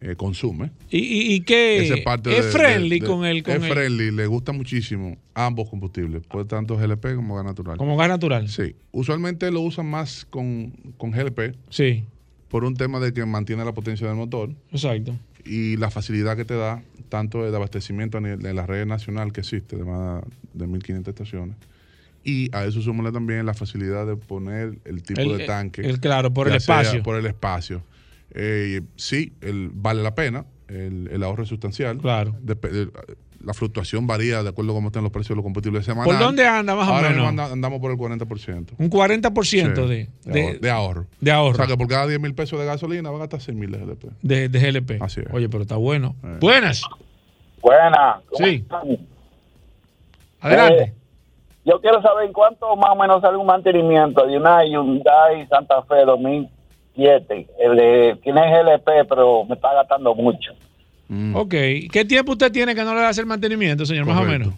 [0.00, 0.70] Eh, consume.
[0.90, 1.88] ¿Y, y, y qué?
[1.92, 3.42] Es parte ¿Es de- friendly de- con el.
[3.42, 7.78] Con es el- friendly, le gusta muchísimo ambos combustibles, pues tanto GLP como gas natural.
[7.78, 8.48] Como gas natural.
[8.48, 8.76] Sí.
[8.92, 11.56] Usualmente lo usan más con, con GLP.
[11.70, 12.04] Sí.
[12.48, 14.50] Por un tema de que mantiene la potencia del motor.
[14.72, 15.16] Exacto.
[15.44, 19.76] Y la facilidad que te da, tanto de abastecimiento de la red nacional que existe,
[19.76, 20.22] de más
[20.54, 21.56] de 1.500 estaciones.
[22.24, 25.82] Y a eso súmale también la facilidad de poner el tipo El- de tanque.
[25.82, 27.02] el- claro, por el espacio.
[27.02, 27.82] Por el espacio.
[28.32, 30.44] Eh, sí, el, vale la pena.
[30.68, 31.96] El, el ahorro es sustancial.
[31.98, 32.36] Claro.
[32.42, 32.90] De-
[33.44, 36.16] la fluctuación varía de acuerdo a cómo estén los precios de los combustibles semanales.
[36.16, 37.14] ¿Por dónde anda más o Ahora menos?
[37.16, 38.74] mismo anda- andamos por el 40%.
[38.78, 41.06] Un 40% Sí, de, de, de, ahorro, de ahorro.
[41.20, 41.52] de ahorro.
[41.52, 43.70] O sea que por cada 10 mil pesos de gasolina va a gastar 6 mil
[43.70, 44.04] de GLP.
[44.22, 45.02] de, de GLP.
[45.02, 45.26] Así es.
[45.32, 46.16] Oye, pero está bueno.
[46.40, 46.82] Buenas.
[47.60, 48.20] Buena.
[48.36, 48.64] Sí.
[50.40, 50.82] Adelante.
[50.84, 50.94] Eh,
[51.64, 55.82] yo quiero saber en cuánto más o menos sale un mantenimiento de una Hyundai Santa
[55.82, 57.46] Fe 2007.
[57.58, 60.52] El de, tiene GLP, pero me está gastando mucho.
[61.08, 61.34] Mm.
[61.36, 61.50] Ok.
[61.90, 64.06] ¿Qué tiempo usted tiene que no le hace el mantenimiento, señor?
[64.06, 64.52] Más o menos.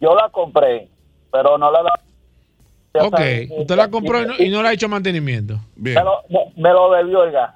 [0.00, 0.88] Yo la compré,
[1.30, 1.82] pero no la...
[1.82, 3.20] la Ok.
[3.58, 5.60] Usted la compró y no, y no le ha hecho mantenimiento.
[5.76, 7.54] Me lo, me- me lo debió el gas.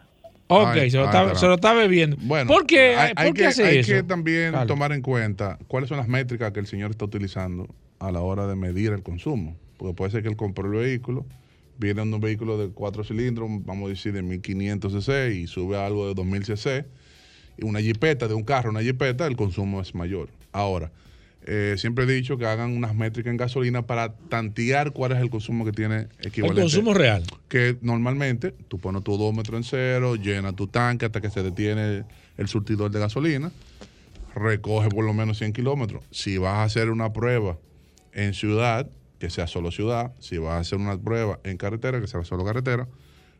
[0.49, 2.16] Ok, Ay, se, lo ay, está, se lo está bebiendo.
[2.20, 3.93] Bueno, ¿Por qué, hay, ¿por hay qué que, hace hay eso?
[3.93, 7.66] que también tomar en cuenta cuáles son las métricas que el señor está utilizando
[7.99, 9.57] a la hora de medir el consumo.
[9.76, 11.26] Porque puede ser que él compró el vehículo,
[11.78, 15.76] viene en un vehículo de cuatro cilindros, vamos a decir de 1500 cc y sube
[15.76, 16.84] a algo de 2000 cc.
[17.59, 20.28] Y una jipeta de un carro, una jipeta, el consumo es mayor.
[20.52, 20.90] Ahora,
[21.48, 25.30] eh, siempre he dicho que hagan unas métricas en gasolina para tantear cuál es el
[25.30, 26.61] consumo que tiene El equivalente.
[26.62, 27.24] consumo real.
[27.48, 32.04] Que normalmente tú pones tu odómetro en cero, llena tu tanque hasta que se detiene
[32.36, 33.52] el surtidor de gasolina,
[34.34, 36.02] recoge por lo menos 100 kilómetros.
[36.11, 37.59] Si vas a hacer una prueba
[38.12, 38.88] en ciudad,
[39.18, 42.44] que sea solo ciudad, si vas a hacer una prueba en carretera, que sea solo
[42.44, 42.88] carretera,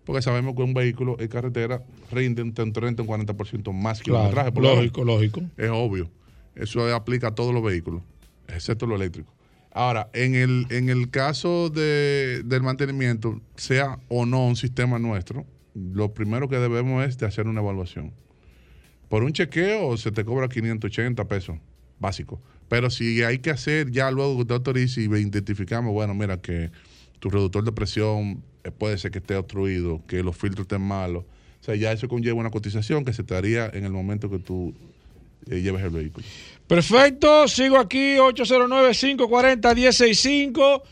[0.07, 1.83] porque sabemos que un vehículo en carretera
[2.13, 4.53] rinde un 30 un 40% más kilometraje.
[4.53, 5.43] lógico, lógico.
[5.57, 6.09] Es obvio.
[6.55, 8.03] Eso aplica a todos los vehículos,
[8.49, 9.35] excepto lo eléctrico.
[9.73, 15.45] Ahora, en el, en el caso de, del mantenimiento, sea o no un sistema nuestro,
[15.75, 18.13] lo primero que debemos es de hacer una evaluación.
[19.09, 21.59] Por un chequeo se te cobra 580 pesos,
[21.99, 22.41] básico.
[22.69, 26.71] Pero si hay que hacer ya luego que usted autorice y identificamos, bueno, mira que
[27.19, 31.25] tu reductor de presión eh, puede ser que esté obstruido, que los filtros estén malos.
[31.61, 34.39] O sea, ya eso conlleva una cotización que se te haría en el momento que
[34.39, 34.73] tú
[35.51, 36.25] eh, lleves el vehículo.
[36.67, 40.83] Perfecto, sigo aquí, 809-540-1065.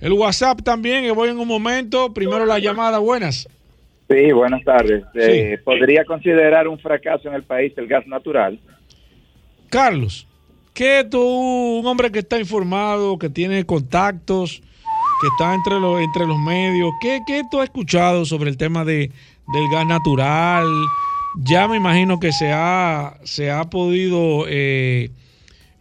[0.00, 2.14] El WhatsApp también, que voy en un momento.
[2.14, 3.46] Primero la llamada, buenas.
[4.08, 5.04] Sí, buenas tardes.
[5.14, 8.58] Eh, ¿Podría considerar un fracaso en el país el gas natural?
[9.68, 10.26] Carlos,
[10.74, 14.62] que tú, un hombre que está informado, que tiene contactos,
[15.20, 18.84] que está entre los, entre los medios, ¿qué, qué tú has escuchado sobre el tema
[18.84, 19.12] de,
[19.46, 20.66] del gas natural?
[21.34, 25.10] Ya me imagino que se ha, se ha podido eh,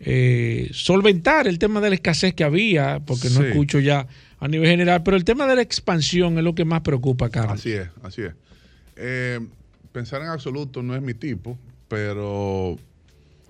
[0.02, 3.48] eh, solventar el tema de la escasez que había, porque no Sí.
[3.48, 4.08] escucho ya
[4.40, 7.54] a nivel general, pero el tema de la expansión es lo que más preocupa, Carlos.
[7.60, 8.34] Así es, así es.
[8.98, 9.40] Eh,
[9.92, 12.78] pensar en absoluto no es mi tipo, pero.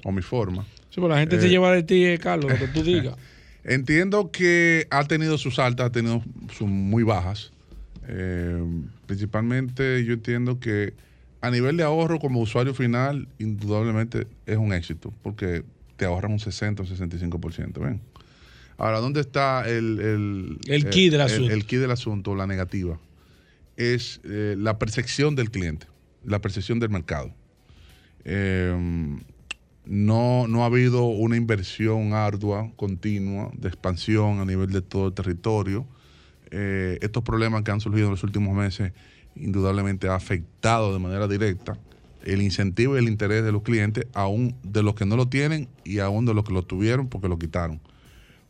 [0.03, 0.63] o mi forma.
[0.89, 3.15] Sí, pero la gente se Eh, lleva de ti, eh, Carlos, lo que tú digas.
[3.63, 6.23] Entiendo que ha tenido sus altas, ha tenido
[6.57, 7.51] sus muy bajas.
[8.07, 8.63] Eh,
[9.05, 10.93] principalmente yo entiendo que
[11.41, 15.63] a nivel de ahorro como usuario final, indudablemente es un éxito, porque
[15.97, 17.79] te ahorran un 60 o 65%.
[17.79, 18.01] ¿ven?
[18.77, 21.53] Ahora, ¿dónde está el, el, El key del el- asunto.
[21.53, 22.97] El, key del asunto, la negativa?
[23.77, 25.87] Es eh, la percepción del cliente,
[26.25, 27.33] la percepción del mercado.
[28.25, 29.17] Eh,
[29.85, 35.13] no, no ha habido una inversión ardua, continua, de expansión a nivel de todo el
[35.13, 35.85] territorio.
[36.51, 38.91] Eh, estos problemas que han surgido en los últimos meses
[39.35, 41.77] indudablemente ha afectado de manera directa
[42.23, 45.67] el incentivo y el interés de los clientes, aún de los que no lo tienen
[45.83, 47.79] y aún de los que lo tuvieron porque lo quitaron.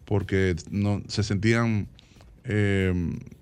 [0.05, 1.87] Porque no, se sentían,
[2.45, 2.93] eh,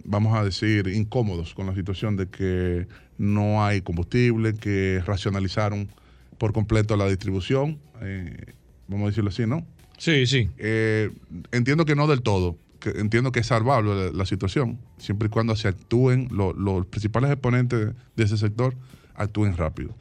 [0.04, 5.90] vamos a decir, incómodos con la situación de que no hay combustible, que racionalizaron
[6.38, 8.54] por completo la distribución, eh,
[8.88, 9.66] vamos a decirlo así, ¿no?
[9.98, 10.50] Sí, sí.
[10.58, 11.10] Eh,
[11.52, 15.30] entiendo que no del todo, que entiendo que es salvable la, la situación, siempre y
[15.30, 18.76] cuando se actúen, lo- los principales exponentes de ese sector
[19.16, 19.96] actúen rápido.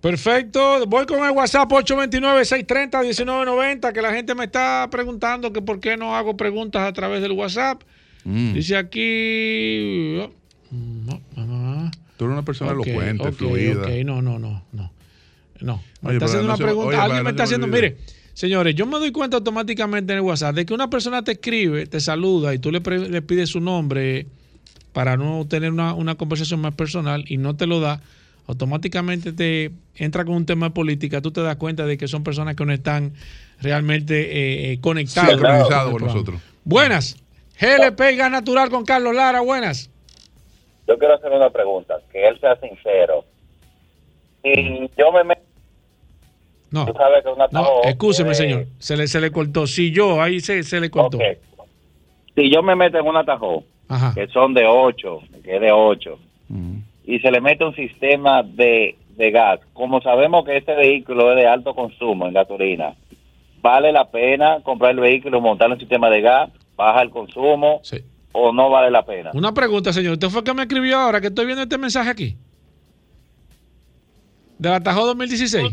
[0.00, 5.96] Perfecto, voy con el WhatsApp 829-630-1990, que la gente me está preguntando que por qué
[5.96, 7.82] no hago preguntas a través del WhatsApp.
[8.24, 8.52] Mm.
[8.54, 10.18] Dice aquí...
[10.70, 13.82] no, no, no, Tú eres una persona Ok, elocuente, ok, fluida.
[13.82, 14.92] ok, no, no, no, no.
[15.60, 15.82] No.
[16.02, 16.88] Me Oye, está haciendo no una se- pregunta.
[16.88, 17.66] oye, Alguien me no está haciendo.
[17.66, 17.96] Mire,
[18.34, 21.86] señores, yo me doy cuenta automáticamente en el WhatsApp de que una persona te escribe,
[21.86, 24.26] te saluda y tú le, pre- le pides su nombre
[24.92, 28.00] para no tener una, una conversación más personal y no te lo da.
[28.48, 32.22] Automáticamente te entra con un tema de política, tú te das cuenta de que son
[32.22, 33.12] personas que no están
[33.60, 35.30] realmente eh, eh, conectadas.
[35.32, 36.40] Sincronizados con nosotros.
[36.64, 37.16] Buenas.
[37.60, 39.90] GLP Gas Natural con Carlos Lara, buenas.
[40.86, 43.24] Yo quiero hacer una pregunta, que él sea sincero.
[44.44, 45.42] Si yo me meto,
[46.70, 46.84] No.
[46.86, 48.66] tú sabes que una No, escúcheme, señor.
[48.78, 49.66] Se le, se le cortó.
[49.66, 51.18] Si yo, ahí se, se le cortó.
[52.34, 54.12] Si yo me meto en un atajo, Ajá.
[54.14, 56.18] que son de 8, que es de 8,
[57.06, 61.36] y se le mete un sistema de, de gas, como sabemos que este vehículo es
[61.36, 62.94] de alto consumo en gasolina,
[63.62, 67.80] ¿vale la pena comprar el vehículo, montar un sistema de gas, baja el consumo
[68.32, 69.30] o no vale la pena?
[69.34, 70.14] Una pregunta, señor.
[70.14, 72.36] ¿Usted fue que me escribió ahora que estoy viendo este mensaje aquí?
[74.58, 75.64] ¿Del Atajo 2016?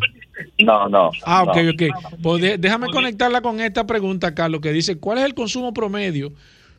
[0.63, 1.11] No, no.
[1.25, 1.71] Ah, ok, no.
[1.71, 1.83] ok.
[2.21, 6.33] Pues de- déjame conectarla con esta pregunta, Carlos, que dice, ¿cuál es el consumo promedio?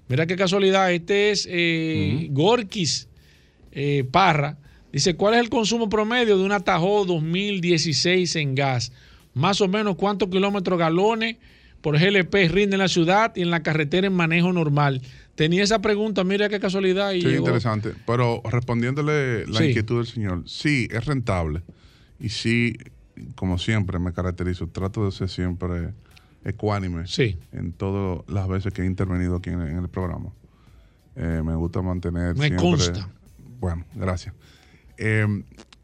[0.09, 3.09] Mira qué casualidad, este es eh, Gorkis
[3.73, 4.59] eh, Parra.
[4.93, 8.93] Dice, ¿cuál es el consumo promedio de un Atajo 2016 en gas?
[9.33, 11.37] Más o menos cuántos kilómetros galones
[11.81, 15.01] por GLP rinde en la ciudad y en la carretera en manejo normal.
[15.35, 17.13] Tenía esa pregunta, mira qué casualidad.
[17.13, 17.39] Y Sí, llegó.
[17.47, 17.93] interesante.
[18.07, 19.65] Pero respondiéndole la Sí.
[19.67, 21.63] inquietud del señor, sí, es rentable.
[22.25, 22.77] Y sí,
[23.35, 24.67] como siempre, me caracterizo.
[24.69, 25.93] Trato de ser siempre
[26.45, 27.07] ecuánime
[27.53, 30.31] en todas las veces que he intervenido aquí en, en el programa.
[31.17, 32.57] Eh, me gusta mantener Me siempre.
[32.57, 33.09] consta.
[33.61, 34.35] Bueno, gracias.
[34.97, 35.27] Eh,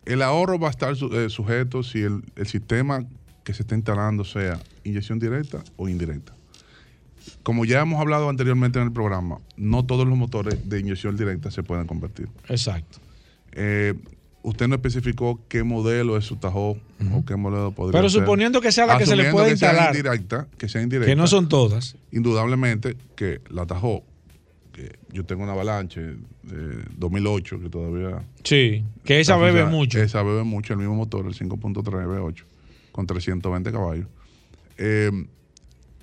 [0.07, 3.05] el ahorro va a estar su- eh, sujeto si el, el sistema
[3.45, 6.35] que se está instalando sea inyección directa o indirecta.
[7.43, 11.51] Como ya hemos hablado anteriormente en el programa, no todos los motores de inyección directa
[11.51, 12.29] se pueden convertir.
[12.49, 12.99] Exacto.
[14.43, 16.79] Usted no especificó qué modelo es su Tajo
[17.13, 18.21] o qué modelo podría Pero ser.
[18.21, 19.95] suponiendo que sea la que se le puede que sea instalar.
[19.97, 21.11] indirecta, que sea indirecta.
[21.11, 21.97] Que no son todas.
[22.11, 24.03] Indudablemente que la Tajo,
[24.73, 28.23] que yo tengo una Avalanche de 2008 que todavía...
[28.43, 30.01] Sí, que esa bebe mucho.
[30.01, 32.45] Esa bebe mucho, el mismo motor, el 5.3 V8,
[32.93, 34.07] con 320 caballos.
[34.79, 35.11] Eh,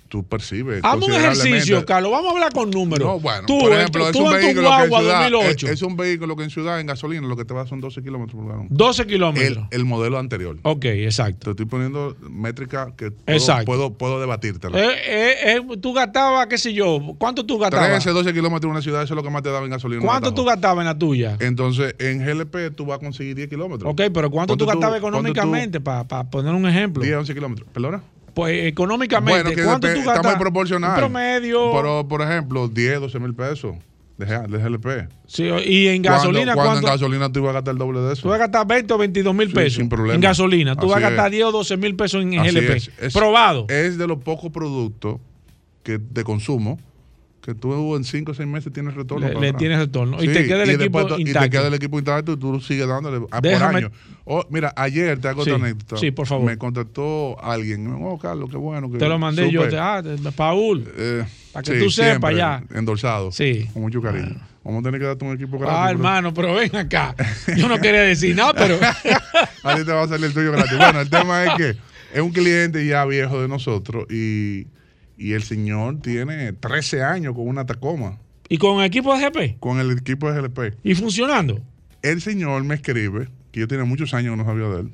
[0.08, 2.10] tú percibes Hazme un ejercicio, Carlos.
[2.10, 3.06] Vamos a hablar con números.
[3.06, 4.88] no, bueno, tú, por en ejemplo, tu- es tú un en tu vehículo que en
[4.88, 5.66] ciudad, 2008.
[5.66, 8.02] es, es un vehículo que en ciudad, en gasolina, lo que te va son 12
[8.02, 8.66] kilómetros por galón.
[8.70, 9.66] 12 kilómetros.
[9.70, 10.56] El, el modelo anterior.
[10.62, 11.44] Ok, exacto.
[11.44, 13.64] Te estoy poniendo métrica que puedo, Exacto.
[13.66, 14.78] puedo, puedo debatírtela.
[14.78, 17.88] Eh, eh, eh, tú gastabas, qué sé yo, ¿cuánto tú gastabas?
[17.88, 20.02] 13, 12 kilómetros en una ciudad, eso es lo que más te daba en gasolina.
[20.02, 21.36] ¿Cuánto tú gastabas en la tuya?
[21.40, 23.90] Entonces, en GLP tú vas a conseguir 10 kilómetros.
[23.92, 25.80] Ok, pero ¿cuánto Ponte tú gastabas económicamente?
[25.80, 27.02] Para poner un ejemplo.
[27.02, 27.68] 10, 11 kilómetros.
[27.72, 28.02] ¿Perdona?
[28.38, 30.36] Pues económicamente, Bueno, que ¿cuánto dep- tú está gastabas?
[30.36, 30.90] muy proporcional.
[30.92, 31.72] Un promedio.
[31.72, 33.74] Pero, por ejemplo, 10, 12 mil pesos
[34.16, 35.08] de, de GLP.
[35.26, 36.86] Sí, y en gasolina, ¿Cuándo, ¿cuánto?
[36.86, 38.22] en gasolina tú ibas a gastar el doble de eso?
[38.22, 40.14] Tú vas a gastar 20 o 22 mil Sí, pesos sin problema.
[40.14, 40.76] en gasolina.
[40.76, 41.32] Tú vas a Así gastar es.
[41.32, 42.76] 10 o 12 mil pesos en Así GLP.
[42.76, 42.90] es.
[43.00, 43.66] Es- Probado.
[43.68, 45.16] Es de los pocos productos
[45.82, 46.78] que de consumo
[47.42, 49.26] que tú en 5 o 6 meses tienes retorno.
[49.28, 50.22] Le- le tienes retorno.
[50.22, 52.86] Y te queda el equipo después Y te queda el equipo intacto y tú sigues
[52.86, 53.90] dándole a por Déjame- año.
[54.24, 55.96] Oh, mira, ayer te hago Sí, otra anécdota.
[55.96, 56.44] sí, por favor.
[56.44, 57.86] Me contactó alguien.
[58.02, 58.90] Oh, Carlos, qué bueno.
[58.90, 59.62] Que Te lo mandé yo.
[59.62, 59.70] supe".
[59.72, 60.02] te- ah,
[60.36, 60.82] Paul.
[61.52, 62.62] para que Sí, tú sepas ya.
[62.74, 63.32] Endorsado.
[63.32, 63.66] Sí.
[63.72, 64.36] Con mucho cariño.
[64.64, 65.76] Vamos a tener que darte un equipo gratis.
[65.80, 67.14] Ah, hermano, pero ven acá.
[67.56, 68.74] Yo no quería decir nada, pero.
[69.64, 70.76] a ti te va a salir el tuyo gratis.
[70.76, 71.70] Bueno, el tema es que
[72.12, 74.66] es un cliente ya viejo de nosotros y,
[75.18, 78.18] y el señor tiene 13 años con una Tacoma.
[78.48, 79.58] ¿Y con equipo de GP?
[79.58, 80.78] Con el equipo de GLP.
[80.84, 81.60] ¿Y funcionando?
[82.00, 84.92] El señor me escribe, que yo tiene muchos años que no sabía de él,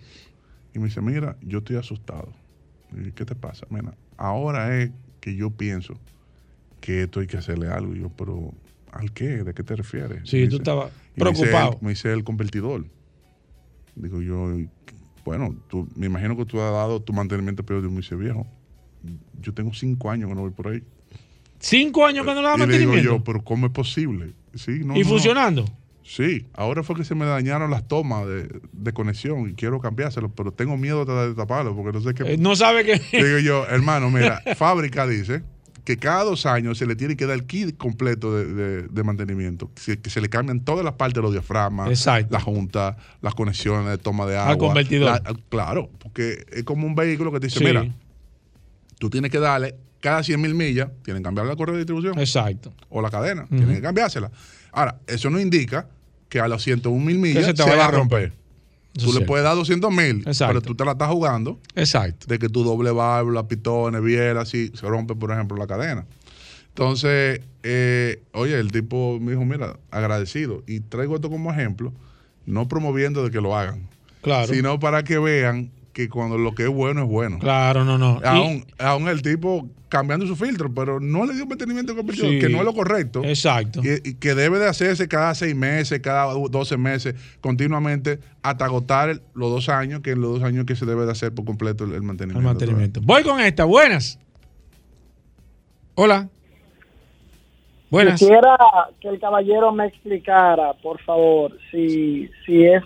[0.75, 2.33] y me dice, mira, yo estoy asustado.
[2.93, 3.66] Y, ¿Qué te pasa?
[3.68, 5.95] Mira, ahora es que yo pienso
[6.81, 7.95] que esto hay que hacerle algo.
[7.95, 8.53] Y yo, pero
[8.93, 9.44] ¿al qué?
[9.44, 10.28] ¿De qué te refieres?
[10.28, 11.78] Sí, tú estabas me preocupado.
[11.81, 12.86] Me dice el convertidor.
[13.94, 14.57] Digo yo,
[15.24, 17.93] bueno, tú, me imagino que tú has dado tu mantenimiento periódico.
[17.93, 18.47] Me dice, viejo,
[19.40, 20.82] yo tengo cinco años que no voy por ahí.
[21.59, 23.18] ¿Cinco años que no le da y le digo mantenimiento?
[23.18, 24.32] yo, pero ¿cómo es posible?
[24.55, 25.64] Sí, no, ¿Y no, funcionando?
[26.02, 30.28] Sí, ahora fue que se me dañaron las tomas de, de conexión y quiero cambiárselo,
[30.28, 32.35] pero tengo miedo de, taparlo porque no sé qué.
[32.35, 33.01] Eh, no sabe que.
[33.22, 35.43] Digo yo, hermano, mira, fábrica dice
[35.85, 39.02] que cada dos años se le tiene que dar el kit completo de, de- de
[39.02, 42.32] mantenimiento, que, que se le cambian todas las partes de los diafragmas, Exacto.
[42.32, 44.52] la junta, las conexiones de toma de agua.
[44.52, 45.10] Al convertidor.
[45.22, 47.64] La- claro, porque es como un vehículo que te dice, Sí.
[47.64, 47.86] mira,
[48.99, 52.19] tú tienes que darle cada 100 mil millas, tienen que cambiar la correa de distribución.
[52.19, 52.73] Exacto.
[52.91, 54.31] O la cadena, tienen que cambiársela.
[54.73, 55.89] Ahora, eso no indica
[56.29, 58.33] que a los 101 mil millas se te vaya a romper.
[58.93, 61.59] Tú le puedes dar 200 mil, pero tú te la estás jugando.
[61.75, 62.27] Exacto.
[62.29, 66.07] De que tu doble válvula, pitones, bielas, así se rompe, por ejemplo, la cadena.
[66.69, 70.62] Entonces, eh, oye, el tipo me dijo, mira, agradecido.
[70.66, 71.93] Y traigo esto como ejemplo
[72.47, 73.89] no promoviendo de que lo hagan,
[74.21, 74.53] Claro.
[74.53, 77.39] sino para que vean que cuando lo que es bueno es bueno.
[77.39, 78.21] Claro, no, no.
[78.23, 82.39] Y- Aún, aún el tipo cambiando su filtro, pero no le dio mantenimiento competitivo, Sí.
[82.41, 83.23] que no es lo correcto.
[83.25, 83.81] Exacto.
[83.83, 89.09] Y, y que debe de hacerse cada seis meses, cada 12 meses, continuamente, hasta agotar
[89.09, 91.45] el- los dos años, que en los dos años que se debe de hacer por
[91.45, 92.41] completo el, el mantenimiento.
[92.41, 93.01] el mantenimiento.
[93.03, 93.65] Voy con esta.
[93.65, 94.19] Buenas.
[95.95, 96.29] Hola.
[97.91, 98.19] Buenas.
[98.19, 98.57] Quisiera
[99.01, 102.83] que el caballero me explicara, por favor, si, si es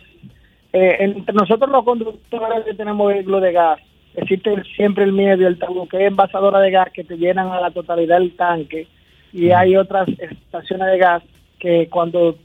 [0.72, 3.78] eh, entre nosotros los conductores que tenemos vehículos de gas,
[4.14, 7.48] existe siempre el miedo y el tabú que es envasadora de gas que te llenan
[7.48, 8.86] a la totalidad el tanque
[9.32, 11.22] y hay otras estaciones de gas
[11.58, 12.36] que cuando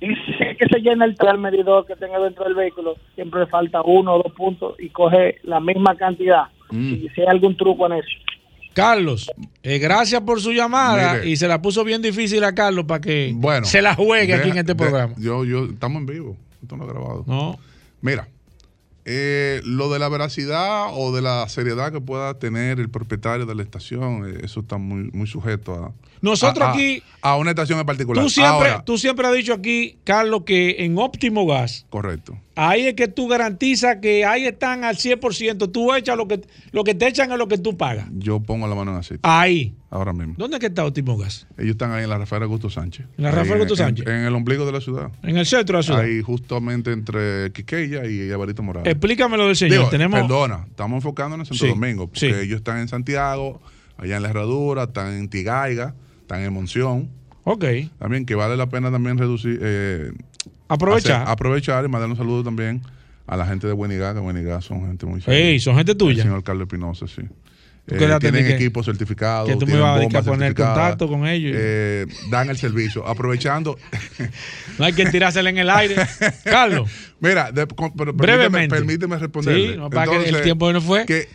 [0.00, 3.82] dice que se llena el tal medidor que tenga dentro del vehículo, siempre le falta
[3.82, 6.44] uno o dos puntos y coge la misma cantidad.
[6.70, 8.08] Si, si hay algún truco en eso.
[8.72, 9.30] Carlos,
[9.62, 11.28] eh, gracias por su llamada Mire.
[11.28, 14.50] y se la puso bien difícil a Carlos para que Bueno, se la juegue aquí
[14.50, 15.14] en este de- programa.
[15.18, 17.24] yo, yo, estamos en vivo, esto no es grabado.
[17.26, 17.58] No.
[18.00, 18.28] Mira,
[19.04, 23.54] eh, lo de la veracidad o de la seriedad que pueda tener el propietario de
[23.54, 25.92] la estación, eh, eso está muy, muy sujeto a.
[26.24, 28.22] Nosotros a- a- aquí- A una estación en particular.
[28.22, 32.38] Tú siempre, Ahora, tú siempre has dicho aquí, Carlos, que en Óptimo Gas, correcto.
[32.54, 35.70] ahí es que tú garantizas que ahí están al 100%.
[35.70, 36.42] Tú echas lo que,
[36.72, 38.06] lo que te echan es lo que tú pagas.
[38.18, 39.20] Yo pongo la mano en aceite.
[39.22, 39.74] Ahí.
[39.90, 40.34] Ahora mismo.
[40.36, 41.46] ¿Dónde es que está Óptimo Gas?
[41.56, 43.06] Ellos están ahí en la Rafael Augusto Sánchez.
[43.16, 44.06] En la Rafael Augusto en- Sánchez.
[44.06, 45.10] En, el ombligo de la ciudad.
[45.22, 46.00] En el centro de la ciudad.
[46.00, 48.90] Ahí justamente entre Quiqueya y Alvarito Morales.
[48.92, 49.78] Explícame lo del señor.
[49.78, 52.26] Digo, Tenemos- Perdona, estamos enfocándonos en Santo Sí, Domingo, porque sí.
[52.26, 53.62] ellos están en Santiago,
[53.96, 55.94] allá en La Herradura, están en Tigaiga,
[56.24, 57.08] están en Monción.
[57.44, 57.64] Ok.
[57.98, 59.58] También que vale la pena también reducir.
[59.62, 60.10] eh,
[60.68, 61.22] Aprovechar.
[61.22, 62.80] hacer- aprovechar y mandar un saludo también
[63.26, 66.22] a la gente de Buenigá, que Buenigá son gente muy Ey, son gente tuya.
[66.22, 67.22] El señor Carlos Espinosa, sí.
[67.86, 69.46] ¿Tú Eh, tienen equipos certificados.
[69.50, 71.52] que tú me ibas a- poner contacto con ellos?
[71.54, 73.06] eh, dan el servicio.
[73.06, 73.76] Aprovechando.
[74.78, 75.94] No hay que tirársela en el aire.
[76.44, 76.90] Carlos.
[77.20, 78.74] Mira, de- con- pero permíteme, Brevemente.
[78.74, 79.72] permíteme responderle.
[79.72, 81.04] Sí, no, para que el tiempo no fue.
[81.06, 81.28] que-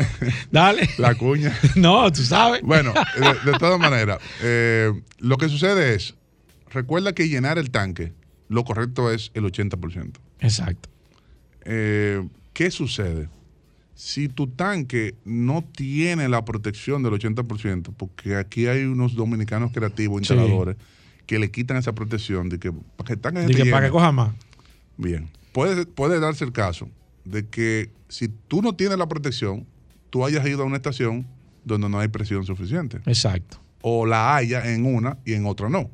[0.50, 0.88] Dale.
[0.98, 1.52] La cuña.
[1.74, 2.62] No, tú sabes.
[2.62, 6.14] Bueno, de, de todas maneras, eh, lo que sucede es,
[6.72, 8.12] recuerda que llenar el tanque,
[8.48, 10.12] lo correcto es el 80%.
[10.40, 10.88] Exacto.
[11.64, 12.22] Eh,
[12.52, 13.28] ¿Qué sucede?
[13.96, 20.20] Si tu tanque no tiene la protección del 80%, porque aquí hay unos dominicanos creativos,
[20.26, 20.34] Sí.
[20.34, 20.76] instaladores,
[21.24, 23.86] que le quitan esa protección de que para que el tanque De te que para
[23.86, 24.34] que coja más.
[24.98, 25.28] Bien.
[25.52, 26.88] Puede, puede darse el caso
[27.24, 29.66] de que si tú no tienes la protección,
[30.10, 31.26] tú hayas ido a una estación
[31.64, 32.98] donde no hay presión suficiente.
[33.06, 33.58] Exacto.
[33.80, 35.90] O la haya en una y en otra no.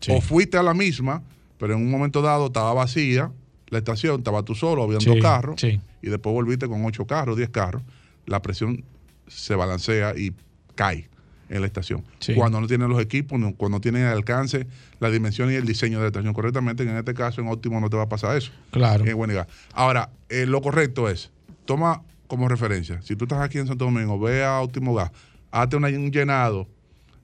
[0.00, 0.12] Sí.
[0.12, 1.22] O fuiste a la misma,
[1.58, 3.32] pero en un momento dado estaba vacía
[3.68, 5.80] la estación, estaba tú solo, habían Sí, dos carros, sí.
[6.02, 7.82] Y después volviste con ocho carros, diez carros,
[8.26, 8.84] la presión
[9.26, 10.32] se balancea y
[10.74, 11.08] cae
[11.48, 12.04] en la estación.
[12.18, 12.34] Sí.
[12.34, 14.66] Cuando no tienen los equipos, no- cuando no tienen el alcance,
[14.98, 17.80] la dimensión y el diseño de la estación correctamente, que en este caso en óptimo
[17.80, 18.50] no te va a pasar eso.
[18.72, 19.04] Claro.
[19.06, 19.46] En.
[19.72, 21.30] Ahora, eh, lo correcto es,
[21.64, 25.12] toma como referencia, si tú estás aquí en Santo Domingo, ve a Óptimo Gas,
[25.52, 26.66] hazte un llenado,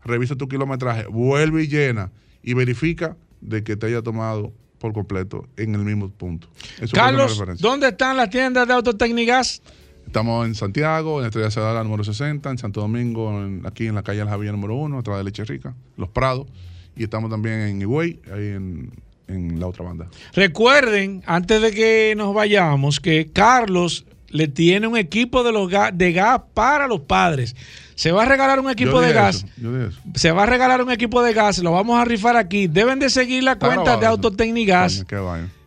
[0.05, 2.13] revisa tu kilometraje, vuelve y llena
[2.45, 4.53] y verifica de que te haya tomado
[4.83, 6.49] por completo en el mismo punto.
[6.81, 7.41] Eso Carlos.
[7.61, 9.63] ¿dónde están las tiendas de Autotecnigas?
[10.07, 14.03] Estamos en Santiago, en Estrella Cedala número 60, en Santo Domingo, en- aquí en la
[14.03, 16.49] calle Javier número 1, atrás de Leche Rica, Los Prados,
[16.97, 18.91] y estamos también en Higüey, ahí en,
[19.29, 20.09] en la otra banda.
[20.35, 25.93] Recuerden, antes de que nos vayamos, que Carlos le tiene un equipo de, los ga-
[25.93, 27.55] de gas para los padres.
[27.95, 29.45] Se va a regalar un equipo de gas.
[29.59, 29.93] eso.
[30.15, 32.67] Se va a regalar un equipo de gas, lo vamos a rifar aquí.
[32.67, 34.07] Deben de seguir la Está cuenta de.
[34.07, 35.05] Autotecnigas.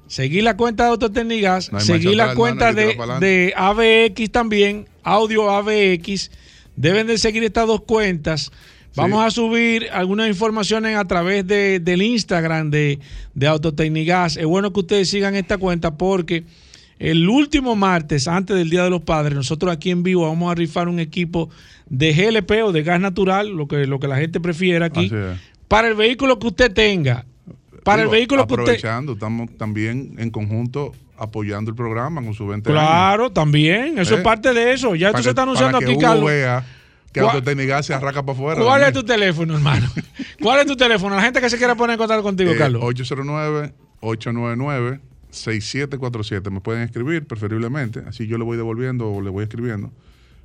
[0.08, 6.32] Seguir la cuenta de Autotecnigas, No seguir la cuenta de, de AVX también, Audio AVX.
[6.76, 8.52] Deben de seguir estas dos cuentas.
[8.96, 13.00] Vamos a subir algunas informaciones a través de, del Instagram de,
[13.34, 14.38] de Autotecnigas.
[14.38, 16.44] Es bueno que ustedes sigan esta cuenta porque
[17.00, 20.56] el último martes, antes del Día de los Padres, nosotros aquí en vivo vamos a
[20.56, 21.50] rifar un equipo
[21.90, 25.12] de GLP o de gas natural, lo que, lo que la gente prefiera aquí,
[25.68, 27.26] para el vehículo que usted tenga.
[27.84, 28.64] Para Digo, el vehículo que usted...
[28.64, 34.00] Aprovechando, estamos también en conjunto apoyando el programa con su 20 Claro, también.
[34.00, 34.18] Eso ¿Eh?
[34.18, 34.96] es parte de eso.
[34.96, 36.26] Ya Para se está anunciando para que aquí, Hugo Carlos.
[36.30, 36.66] vea
[37.14, 38.62] que ¿Cuál- Autotecnigas se arranca para afuera.
[38.62, 39.88] ¿Cuál es tu teléfono, hermano?
[40.42, 41.16] ¿Cuál es tu teléfono?
[41.16, 42.82] La gente que se quiera poner en contacto contigo, Eh, Carlos.
[45.36, 46.50] 809-899-6747.
[46.52, 49.92] Me pueden escribir preferiblemente, así yo le voy devolviendo o le voy escribiendo,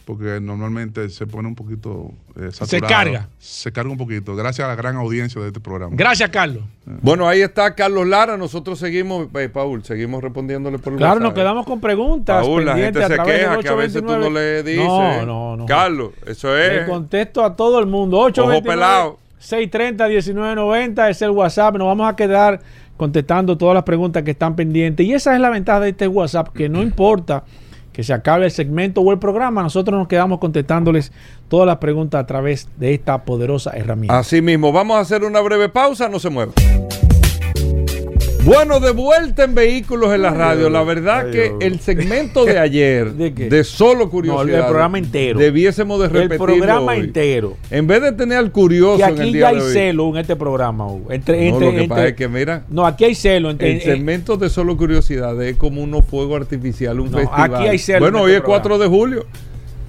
[0.05, 2.89] porque normalmente se pone un poquito eh, saturado.
[2.89, 3.29] carga.
[3.39, 5.95] Se carga un poquito, gracias a la gran audiencia de este programa.
[5.97, 6.65] Gracias, Carlos.
[7.03, 8.37] Bueno, ahí está Carlos Lara.
[8.37, 11.23] Nosotros seguimos, eh, Paul, seguimos respondiéndole por el Claro, WhatsApp.
[11.25, 12.45] nos quedamos con preguntas.
[12.45, 14.63] Paul, la gente pendientes se a través queja que a veces tú no 829.
[14.63, 14.87] le dices.
[14.87, 15.67] No, no, no.
[15.67, 16.89] Carlos, eso Le es.
[16.89, 18.19] contesto a todo el mundo.
[18.19, 18.59] 829.
[18.59, 19.19] Ojo pelado.
[19.41, 21.77] 630-1990 es el WhatsApp.
[21.77, 22.61] Nos vamos a quedar
[23.01, 25.07] contestando todas las preguntas que están pendientes.
[25.07, 27.45] Y esa es la ventaja de este WhatsApp, que no importa
[27.95, 31.11] que se acabe el segmento o el programa, nosotros nos quedamos contestándoles
[31.49, 34.19] todas las preguntas a través de esta poderosa herramienta.
[34.19, 36.53] Así mismo, vamos a hacer una breve pausa, no se mueva.
[38.45, 40.71] Bueno, de vuelta en vehículos en la radio.
[40.71, 44.45] La verdad que el segmento de ayer ¿De, solo curiosidad.
[44.47, 45.39] No, el programa entero.
[45.39, 47.01] Debiésemos de repetirlo El programa hoy.
[47.01, 47.57] entero.
[47.71, 49.73] En vez de tener al curioso que aquí en el ya hay de hoy.
[49.73, 50.87] celo en este programa.
[50.87, 51.13] Hugo.
[51.13, 53.51] Entre, No, entre- lo que entre- pasa es que mira, no, aquí hay celo.
[53.51, 57.55] Entre, el segmento de solo curiosidad es como unos fuegos artificiales, un No, festival.
[57.55, 59.27] aquí hay celo Bueno, en hoy este es 4 de julio,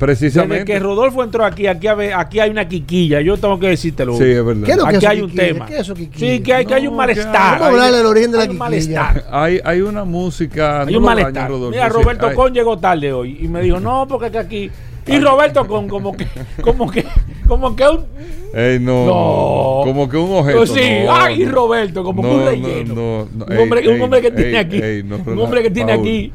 [0.06, 0.66] Desde precisamente.
[0.66, 3.22] que Rodolfo entró aquí, aquí, aquí hay una quiquilla.
[3.22, 4.14] Yo tengo que decírtelo.
[4.18, 4.64] Sí, es verdad.
[4.66, 5.48] ¿Qué es lo que Aquí es hay eso, un quiquilla?
[5.54, 5.66] tema.
[5.66, 6.20] ¿Qué es eso, quiquilla?
[6.34, 7.60] Sí, que hay, que hay un No, malestar.
[7.60, 8.70] Vamos a hablar del origen de la hay un quiquilla.
[8.70, 9.26] malestar.
[9.32, 10.82] Hay, hay una música.
[10.82, 11.34] Hay no un malestar.
[11.34, 14.32] daña, Rodolfo, Mira, Roberto hay- Con llegó tarde hoy y me dijo, no, porque es
[14.32, 14.72] que aquí.
[15.08, 16.28] Y Roberto Con, como que,
[16.62, 17.04] como que,
[17.48, 18.06] como que un.
[18.54, 19.82] Ey, no, No.
[19.86, 20.58] Como que un objeto.
[20.60, 21.52] Pues sí, no, ay, no.
[21.52, 22.94] Roberto, como que No, un no, relleno.
[22.94, 24.78] no, no, un, ey, hombre, un ey, hombre que ey, tiene aquí.
[24.82, 26.32] ey, no, un hombre que tiene Paul, aquí.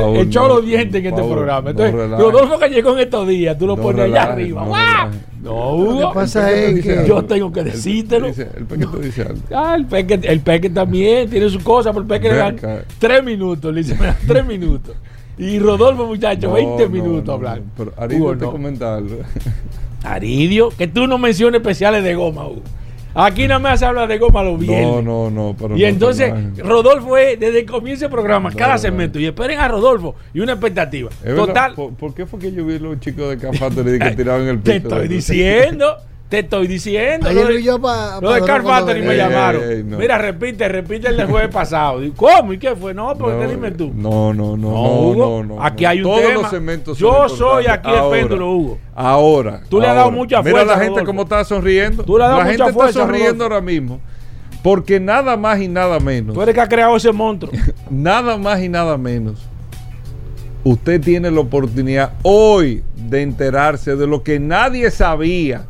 [0.00, 1.70] Paul, echó no, los dientes en este programa.
[1.70, 1.94] Entonces.
[2.10, 4.60] Rodolfo que llegó en estos días, tú lo No pones allá arriba.
[4.62, 4.80] no ¡Guau!
[4.80, 5.10] relaja.
[5.42, 6.00] No, Hugo.
[6.00, 7.04] Lo que pasa es que-.
[7.06, 8.26] Yo tengo que decírtelo.
[8.26, 8.34] El
[8.66, 9.40] peque te dice algo.
[9.54, 12.56] Ah, el peque, el peque también tiene su cosa, pero el peque le dan
[12.98, 14.96] tres minutos, le dice, me dan tres minutos.
[15.38, 18.52] Y Rodolfo, muchacho, No, 20 no, minutos no, Pero Aridio Hugo, te no.
[18.52, 19.16] comenta algo.
[20.02, 22.62] Aridio, que tú no menciones especiales de goma, Hugo.
[23.18, 24.82] Aquí nada más se habla de goma los viernes.
[24.86, 25.56] No, no, no.
[25.58, 26.32] Pero Y no, entonces.
[26.58, 29.18] Rodolfo es desde el comienzo del programa, No, cada no, segmento.
[29.18, 31.08] Y esperen a Rodolfo y una expectativa.
[31.20, 34.10] Es verdad, Total, ¿por, por qué fue que yo vi los chicos de Cafate que
[34.16, 34.88] tiraban el te piso?
[34.88, 35.96] estoy diciendo,
[36.28, 37.28] te estoy diciendo.
[37.28, 39.62] Ayer lo de- yo pa- Lo de Carl me Ey, llamaron.
[39.62, 39.96] ey, no.
[39.98, 42.00] Mira, repite, repite el del jueves pasado.
[42.00, 42.52] Digo, ¿Cómo?
[42.52, 42.92] ¿Y qué fue?
[42.94, 43.92] No, porque No, dime tú.
[43.94, 46.74] No, no, no, No, Hugo, no, no, aquí hay un Todos tema.
[46.84, 48.78] los Yo soy aquí el péndulo, Hugo.
[48.94, 49.60] Ahora.
[49.68, 51.06] Tú le has dado mucha Mira fuerza, la gente Rodolfo.
[51.06, 52.02] cómo está sonriendo.
[52.04, 53.54] Tú le has dado la mucha gente fuerza, está sonriendo Rodolfo.
[53.54, 54.00] ahora mismo.
[54.62, 56.34] Porque nada más y nada menos.
[56.34, 57.52] Tú eres que ha creado ese monstruo.
[57.90, 59.46] Nada más y nada menos.
[60.64, 65.66] Usted tiene la oportunidad hoy de enterarse de lo que nadie sabía,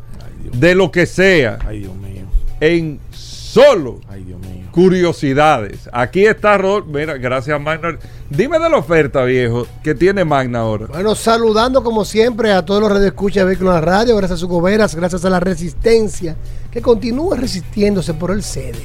[0.52, 2.24] de lo que sea, Ay, Dios mío.
[2.60, 4.66] en solo Ay, Dios mío.
[4.72, 5.88] curiosidades.
[5.92, 6.84] Aquí está Rod.
[6.86, 7.98] Mira, gracias Magna.
[8.28, 10.86] Dime de la oferta, viejo, que tiene Magna ahora.
[10.86, 14.94] Bueno, saludando como siempre a todos los radioescuchas de Vehículos Radio, gracias a sus goberas,
[14.94, 16.36] gracias a la resistencia
[16.70, 18.82] que continúa resistiéndose por el cede.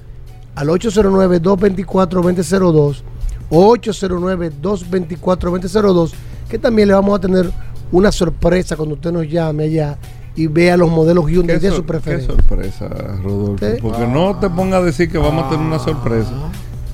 [0.55, 3.03] al 809-224-2002
[3.51, 6.13] o 809-224-2002
[6.49, 7.51] que también le vamos a tener
[7.91, 9.99] una sorpresa cuando usted nos llame allá
[10.35, 12.29] y vea los modelos Hyundai de su preferencia.
[12.35, 12.87] Qué sorpresa,
[13.23, 13.65] Rodolfo.
[13.65, 13.73] ¿Sí?
[13.81, 16.31] Porque no te ponga a decir que vamos a tener una sorpresa.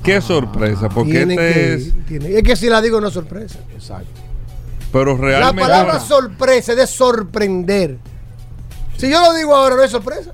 [0.02, 1.92] Qué sorpresa, porque este que- es.
[2.06, 3.58] tiene- es que si la digo no es sorpresa.
[3.74, 4.20] Exacto.
[4.92, 5.60] Pero La realmente.
[5.62, 7.98] palabra sorpresa es de sorprender.
[8.96, 10.32] Si yo lo digo ahora, no es sorpresa.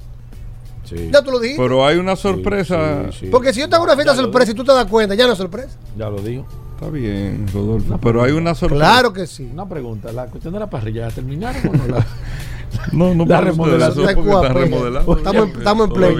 [1.11, 1.61] Ya tú lo dijiste.
[1.61, 3.07] Pero hay una sorpresa.
[3.31, 5.39] Porque si yo tengo una fiesta sorpresa y tú te das cuenta, ya no es
[5.39, 5.77] sorpresa.
[5.99, 6.47] Ya lo dijo.
[6.75, 7.99] Está bien, Rodolfo.
[8.01, 8.85] Pero hay una sorpresa.
[8.85, 9.49] Claro que sí.
[9.53, 11.87] Una pregunta, la cuestión de la parrilla, ¿la terminaron o no?
[11.89, 12.07] La-
[12.93, 14.07] No, no La remodelación.
[14.19, 15.17] Oye, remodelando.
[15.17, 16.17] estamos en- estamos en play.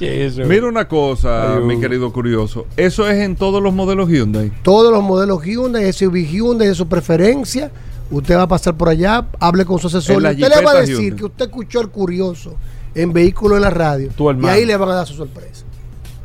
[0.00, 0.42] eso.
[0.44, 2.66] Mira una cosa, Ay, mi querido curioso.
[2.76, 4.52] Eso es en todos los modelos Hyundai.
[4.62, 7.70] Todos los modelos Hyundai, SUV Hyundai de su preferencia.
[8.10, 10.16] Usted va a pasar por allá, hable con su asesor.
[10.16, 11.16] Usted le va a decir Hyundai.
[11.18, 12.56] que usted escuchó el curioso
[12.94, 14.10] en vehículo en la radio.
[14.16, 15.64] Tu y ahí le van a dar su sorpresa.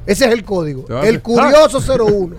[0.06, 0.86] Ese es el código.
[1.04, 2.36] El curioso 01.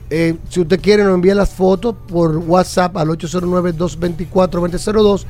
[0.09, 5.25] Eh, si usted quiere, nos envía las fotos por WhatsApp al 809-224-2002.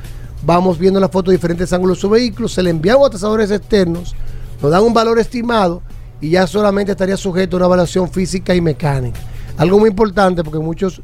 [0.45, 2.47] Vamos viendo las fotos de diferentes ángulos de su vehículo.
[2.47, 4.15] Se le enviamos a tasadores externos.
[4.61, 5.81] Nos dan un valor estimado
[6.21, 9.19] y ya solamente estaría sujeto a una evaluación física y mecánica.
[9.57, 11.01] Algo muy importante porque muchos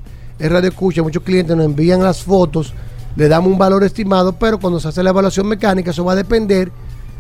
[0.50, 2.74] radio escucha, muchos clientes nos envían las fotos,
[3.16, 6.16] le damos un valor estimado, pero cuando se hace la evaluación mecánica, eso va a
[6.16, 6.72] depender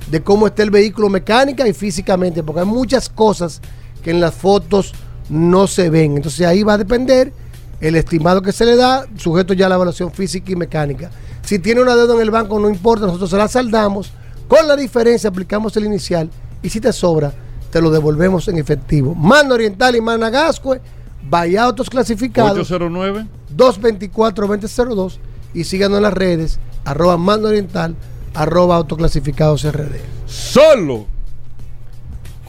[0.09, 3.61] de cómo esté el vehículo mecánica y físicamente, porque hay muchas cosas
[4.03, 4.93] que en las fotos
[5.33, 6.15] no se ven.
[6.15, 7.33] Entonces ahí va a depender
[7.81, 11.09] el estimado que se le da, sujeto ya a la evaluación física y mecánica.
[11.41, 14.13] Si tiene una deuda en el banco, no importa, nosotros se la saldamos.
[14.47, 16.29] Con la diferencia aplicamos el inicial
[16.61, 17.33] y si te sobra,
[17.71, 19.15] te lo devolvemos en efectivo.
[19.15, 20.79] Mano Oriental y Managascue,
[21.29, 22.71] vaya autos clasificados.
[22.71, 23.25] 809
[23.57, 25.17] 224-2002
[25.53, 27.95] y síganos en las redes, arroba Mando Oriental,
[28.33, 29.97] arroba autoclasificados RD.
[30.25, 31.05] Solo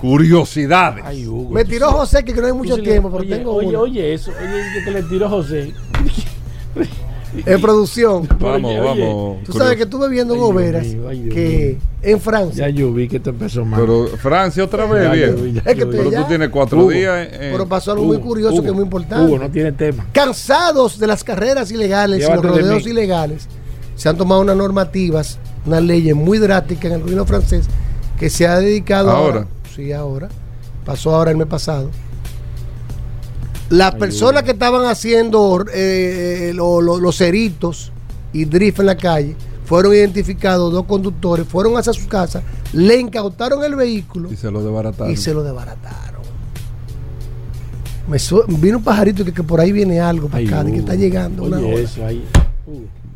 [0.05, 1.05] curiosidades.
[1.07, 1.55] Ay, Hugo.
[1.55, 4.31] Me tiró José que no hay mucho tiempo, pero oye, tengo oye, oye, eso.
[4.31, 5.73] Oye, que le tiró José.
[7.47, 8.29] En producción.
[8.39, 9.43] Vamos, Oye, vamos.
[9.43, 12.69] Tú sabes que estuve viendo Goberas que en Francia.
[12.69, 13.81] Ya yo vi que esto empezó mal.
[13.81, 15.55] Pero Francia otra vez, bien.
[15.55, 15.85] vi, Es que.
[15.85, 17.29] Pero ya- tú tienes cuatro Hugo, días.
[17.33, 19.27] Pero pasó algo muy curioso Hugo, que es muy importante.
[19.27, 20.07] Hugo no tiene tema.
[20.13, 23.49] Cansados de las carreras ilegales y los de rodeos ilegales,
[23.97, 27.67] se han tomado unas normativas, unas leyes muy drásticas en el gobierno francés
[28.17, 29.49] que se ha dedicado Ahora.
[29.75, 30.29] Sí, ahora.
[30.85, 31.91] Pasó ahora el mes pasado.
[33.71, 37.91] Las personas que estaban haciendo eh, lo- lo- los ceritos
[38.33, 39.35] y drift en la calle
[39.65, 42.43] fueron identificados dos conductores, fueron hacia su casa,
[42.75, 45.11] le incautaron el vehículo Y se lo desbarataron.
[45.13, 46.23] y se lo desbarataron.
[48.07, 48.19] Me
[48.59, 51.59] vino un pajarito que, que por ahí viene algo para acá, que está llegando una
[51.61, 52.23] eso ahí.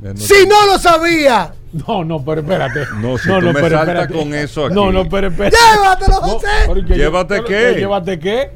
[0.00, 1.52] No- ¡Si no lo sabía!
[1.86, 2.80] No, no, pero espérate.
[3.00, 4.14] No, si tú me pero saltas espérate.
[4.14, 4.74] con eso aquí.
[4.74, 5.56] No, no, pero espérate.
[5.74, 6.84] ¡Llévatelo, No, José!
[6.86, 7.54] que- ¿Llévate pero- qué?
[7.54, 8.50] pero ¿Llévate qué?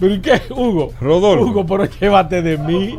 [0.00, 0.92] ¿Pero qué, Hugo?
[1.00, 1.44] Rodolfo.
[1.44, 2.98] Hugo, pero llévate de mí.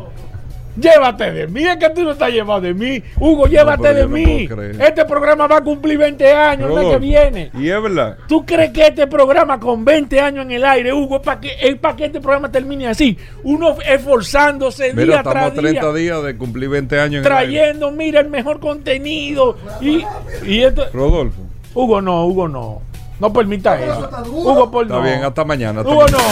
[0.76, 3.02] Llévate de mí, es que tú no estás llevado de mí.
[3.18, 4.48] Hugo, llévate de no mí.
[4.80, 7.50] este programa va a cumplir 20 años el mes que viene.
[7.54, 8.16] Y es verdad.
[8.28, 11.50] ¿Tú crees que este programa con 20 años en el aire, Hugo, es para que,
[11.60, 13.18] es para que este programa termine así?
[13.42, 17.52] Uno esforzándose Mira, día tras 30 día, días de cumplir 20 años en el aire.
[17.52, 19.56] trayendo, mira, el mejor contenido.
[19.80, 20.04] Y,
[20.46, 21.40] y esto, Rodolfo.
[21.74, 22.82] Hugo, no, Hugo, no.
[23.18, 24.08] No permita eso.
[24.32, 25.02] Hugo, por Está no.
[25.02, 25.80] bien, hasta mañana.
[25.80, 26.22] hasta Hugo, mañana.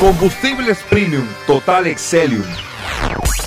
[0.00, 0.06] no.
[0.06, 2.42] Combustibles Premium Total Excelium.